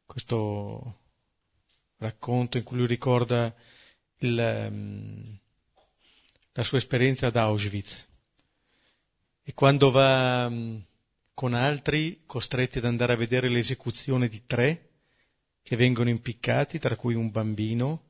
[0.05, 0.99] questo
[1.97, 3.53] racconto in cui lui ricorda
[4.19, 5.37] il, um,
[6.53, 8.07] la sua esperienza ad Auschwitz.
[9.43, 10.83] E quando va um,
[11.33, 14.89] con altri, costretti ad andare a vedere l'esecuzione di tre
[15.63, 18.03] che vengono impiccati, tra cui un bambino,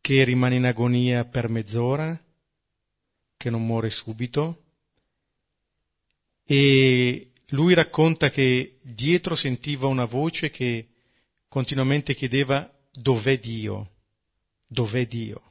[0.00, 2.18] che rimane in agonia per mezz'ora,
[3.36, 4.62] che non muore subito,
[6.44, 10.88] e lui racconta che dietro sentiva una voce che
[11.48, 13.92] continuamente chiedeva dov'è Dio,
[14.66, 15.42] dov'è Dio.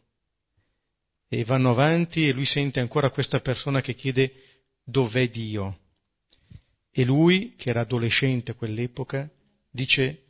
[1.27, 4.33] E vanno avanti e lui sente ancora questa persona che chiede
[4.83, 5.79] dov'è Dio.
[6.91, 9.29] E lui, che era adolescente a quell'epoca,
[9.69, 10.23] dice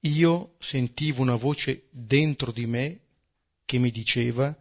[0.00, 3.00] io sentivo una voce dentro di me
[3.64, 4.56] che mi diceva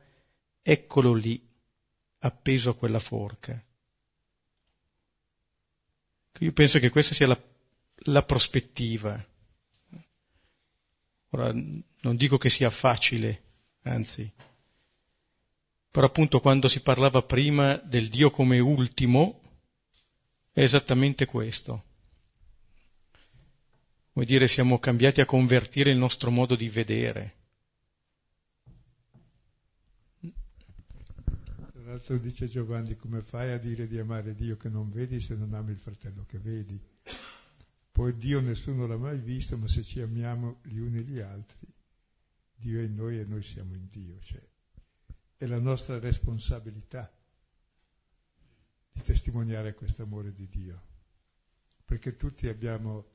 [0.62, 1.40] eccolo lì,
[2.20, 3.65] appeso a quella forca.
[6.40, 7.42] Io penso che questa sia la,
[8.06, 9.24] la prospettiva.
[11.30, 13.42] Ora, non dico che sia facile,
[13.84, 14.32] anzi,
[15.96, 19.42] però appunto quando si parlava prima del Dio come ultimo,
[20.52, 21.84] è esattamente questo.
[24.12, 27.45] Vuol dire, siamo cambiati a convertire il nostro modo di vedere.
[31.96, 35.54] L'altro dice Giovanni, come fai a dire di amare Dio che non vedi se non
[35.54, 36.80] ami il fratello che vedi?
[37.90, 41.74] Poi Dio nessuno l'ha mai visto, ma se ci amiamo gli uni gli altri,
[42.54, 44.20] Dio è in noi e noi siamo in Dio.
[44.20, 44.42] Cioè,
[45.38, 47.10] è la nostra responsabilità
[48.92, 50.82] di testimoniare questo amore di Dio,
[51.86, 53.08] perché tutti abbiamo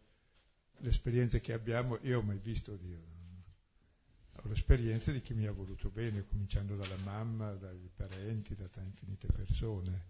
[0.78, 2.98] l'esperienza che abbiamo, io ho mai visto Dio,
[4.42, 9.26] ho l'esperienza di chi mi ha voluto bene, cominciando dalla mamma, dai parenti, da infinite
[9.26, 10.04] persone.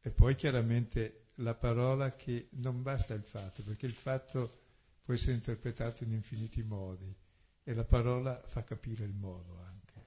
[0.00, 4.60] E poi chiaramente la parola che non basta il fatto, perché il fatto
[5.02, 7.14] può essere interpretato in infiniti modi
[7.62, 10.06] e la parola fa capire il modo anche.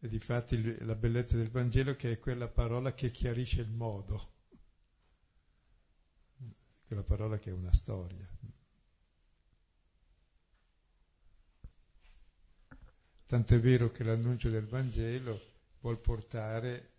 [0.00, 4.34] E difatti la bellezza del Vangelo che è quella parola che chiarisce il modo,
[6.84, 8.28] quella parola che è una storia.
[13.26, 15.40] Tant'è vero che l'annuncio del Vangelo
[15.80, 16.92] vuol portare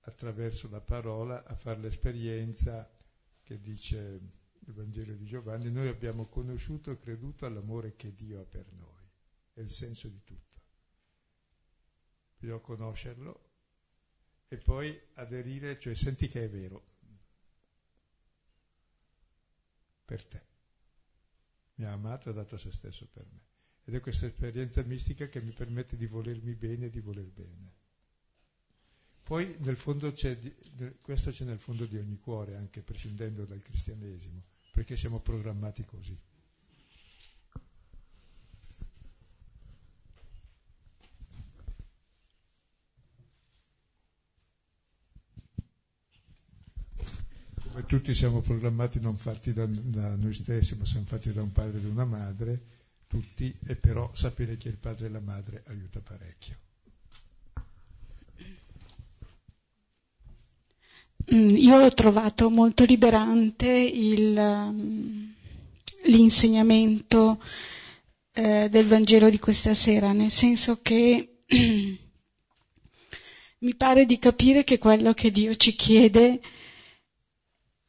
[0.00, 2.90] attraverso la parola a fare l'esperienza
[3.42, 4.20] che dice
[4.66, 9.08] il Vangelo di Giovanni, noi abbiamo conosciuto e creduto all'amore che Dio ha per noi,
[9.52, 10.54] è il senso di tutto
[12.44, 13.52] bisogna conoscerlo
[14.48, 16.92] e poi aderire, cioè senti che è vero
[20.04, 20.52] per te.
[21.76, 23.53] Mi ha amato e ha dato se stesso per me.
[23.86, 27.72] Ed è questa esperienza mistica che mi permette di volermi bene e di voler bene.
[29.22, 30.38] Poi nel fondo c'è,
[31.00, 36.18] questo c'è nel fondo di ogni cuore, anche prescindendo dal cristianesimo, perché siamo programmati così.
[47.74, 51.50] come tutti siamo programmati non fatti da, da, noi stessi, ma siamo fatti da un
[51.50, 52.62] padre e da una madre,
[53.14, 56.56] tutti, e però sapere che il padre e la madre aiuta parecchio.
[61.32, 65.30] Mm, io ho trovato molto liberante il, mm,
[66.06, 67.40] l'insegnamento
[68.32, 71.44] eh, del Vangelo di questa sera, nel senso che
[73.58, 76.40] mi pare di capire che quello che Dio ci chiede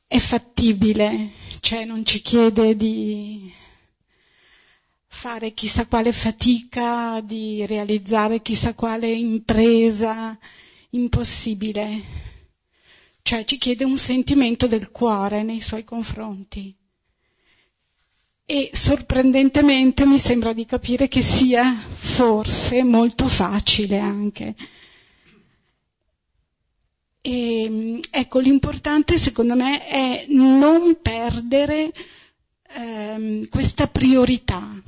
[0.05, 3.51] è fattibile, cioè non ci chiede di
[5.15, 10.37] fare chissà quale fatica, di realizzare chissà quale impresa
[10.89, 12.01] impossibile,
[13.21, 16.75] cioè ci chiede un sentimento del cuore nei suoi confronti.
[18.45, 24.53] E sorprendentemente mi sembra di capire che sia forse molto facile anche.
[27.21, 31.91] E, ecco, l'importante secondo me è non perdere
[32.75, 34.79] ehm, questa priorità,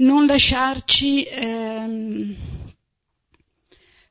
[0.00, 2.36] non lasciarci ehm,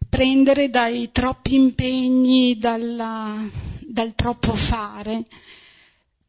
[0.09, 3.47] prendere dai troppi impegni, dalla,
[3.79, 5.23] dal troppo fare,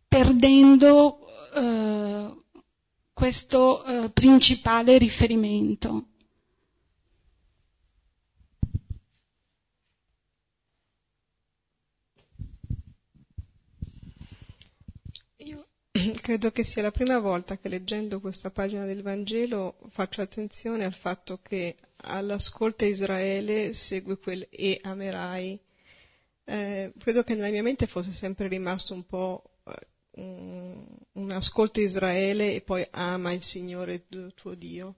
[0.07, 1.19] perdendo
[1.55, 2.35] eh,
[3.13, 6.05] questo eh, principale riferimento.
[16.21, 20.95] Credo che sia la prima volta che leggendo questa pagina del Vangelo faccio attenzione al
[20.95, 25.59] fatto che all'ascolto Israele segue quel e amerai.
[26.45, 29.87] Eh, credo che nella mia mente fosse sempre rimasto un po' eh,
[30.23, 34.97] un, un ascolto Israele e poi ama il Signore tuo Dio.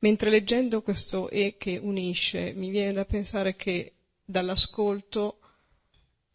[0.00, 3.94] Mentre leggendo questo e che unisce, mi viene da pensare che
[4.24, 5.38] dall'ascolto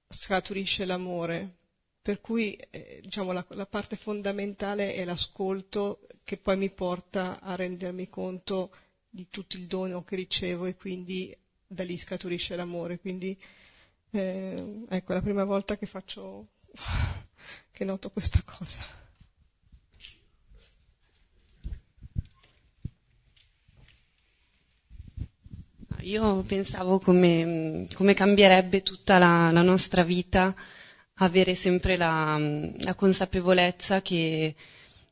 [0.07, 1.59] scaturisce l'amore,
[2.01, 7.55] per cui eh, diciamo, la, la, parte fondamentale è l'ascolto che poi mi porta a
[7.55, 8.71] rendermi conto
[9.07, 11.35] di tutto il dono che ricevo e quindi
[11.67, 12.99] da lì scaturisce l'amore.
[12.99, 13.39] Quindi
[14.11, 16.47] eh, ecco, è la prima volta che faccio,
[17.71, 18.81] che noto questa cosa.
[25.99, 30.55] Io pensavo come, come cambierebbe tutta la, la nostra vita
[31.23, 32.37] avere sempre la,
[32.79, 34.55] la consapevolezza che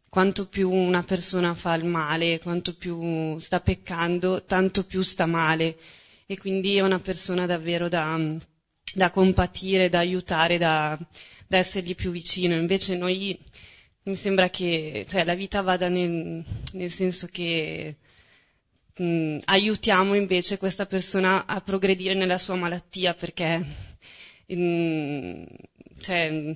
[0.09, 5.77] quanto più una persona fa il male, quanto più sta peccando, tanto più sta male.
[6.25, 8.19] E quindi è una persona davvero da,
[8.93, 10.97] da compatire, da aiutare, da,
[11.47, 12.55] da, essergli più vicino.
[12.55, 13.37] Invece noi
[14.03, 17.97] mi sembra che cioè, la vita vada nel, nel senso che
[18.95, 23.63] mh, aiutiamo invece questa persona a progredire nella sua malattia perché
[24.47, 25.45] in,
[25.99, 26.53] cioè,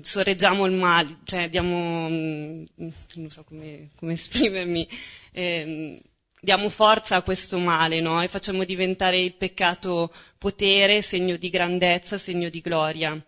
[0.00, 4.88] sorreggiamo il male, cioè diamo, non so come, come esprimermi,
[5.32, 6.02] eh,
[6.40, 8.22] diamo forza a questo male, no?
[8.22, 13.20] E facciamo diventare il peccato potere, segno di grandezza, segno di gloria.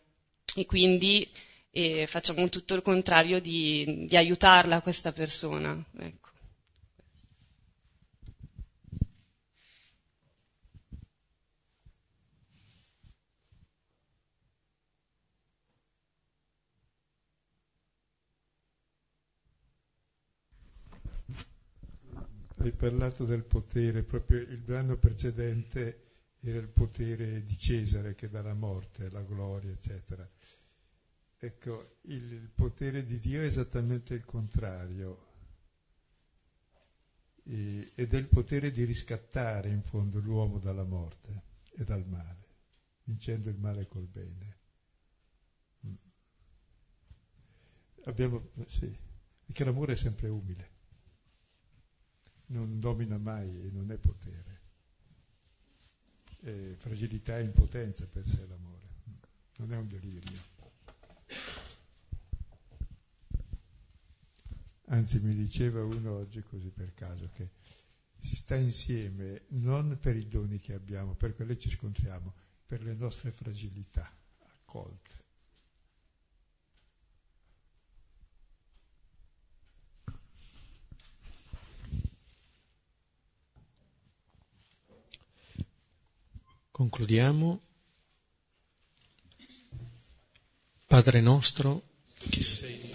[0.54, 1.28] E quindi
[1.70, 5.80] eh, facciamo tutto il contrario di, di aiutarla questa persona.
[5.98, 6.27] Ecco.
[22.60, 26.06] Hai parlato del potere, proprio il brano precedente
[26.40, 30.28] era il potere di Cesare che dà la morte, la gloria, eccetera.
[31.36, 35.26] Ecco, il, il potere di Dio è esattamente il contrario,
[37.44, 42.46] e, ed è il potere di riscattare in fondo l'uomo dalla morte e dal male,
[43.04, 44.56] vincendo il male col bene.
[45.86, 45.94] Mm.
[48.04, 48.92] Abbiamo, sì,
[49.44, 50.76] perché l'amore è sempre umile
[52.48, 54.60] non domina mai e non è potere.
[56.40, 58.88] È fragilità e impotenza per sé l'amore,
[59.56, 60.56] non è un delirio.
[64.90, 67.50] Anzi, mi diceva uno oggi così per caso che
[68.18, 72.32] si sta insieme non per i doni che abbiamo, per quelle ci scontriamo,
[72.66, 75.27] per le nostre fragilità accolte.
[86.78, 87.60] Concludiamo.
[90.86, 91.82] Padre nostro,
[92.30, 92.87] che sei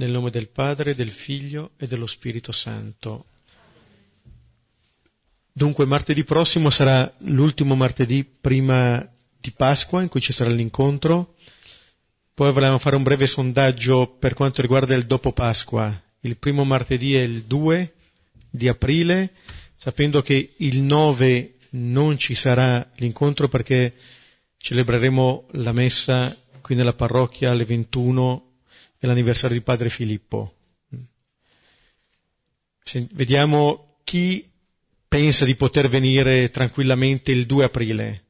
[0.00, 3.26] Nel nome del Padre, del Figlio e dello Spirito Santo.
[5.52, 9.06] Dunque martedì prossimo sarà l'ultimo martedì prima
[9.38, 11.34] di Pasqua in cui ci sarà l'incontro.
[12.32, 16.02] Poi volevamo fare un breve sondaggio per quanto riguarda il dopo Pasqua.
[16.20, 17.92] Il primo martedì è il 2
[18.48, 19.34] di aprile,
[19.76, 23.96] sapendo che il 9 non ci sarà l'incontro perché
[24.56, 28.49] celebreremo la messa qui nella parrocchia alle 21
[29.00, 30.56] è l'anniversario di padre Filippo.
[33.12, 34.46] Vediamo chi
[35.08, 38.24] pensa di poter venire tranquillamente il 2 aprile.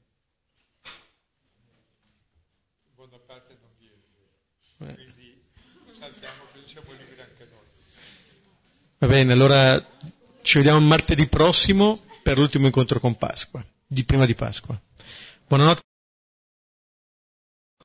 [2.95, 4.03] Buona parte non viene,
[4.77, 5.43] quindi
[5.99, 7.67] saltiamo, siamo liberi anche noi.
[8.99, 9.99] Va bene, allora
[10.43, 14.81] ci vediamo martedì prossimo per l'ultimo incontro con Pasqua, di prima di Pasqua.
[15.49, 15.89] Buonanotte.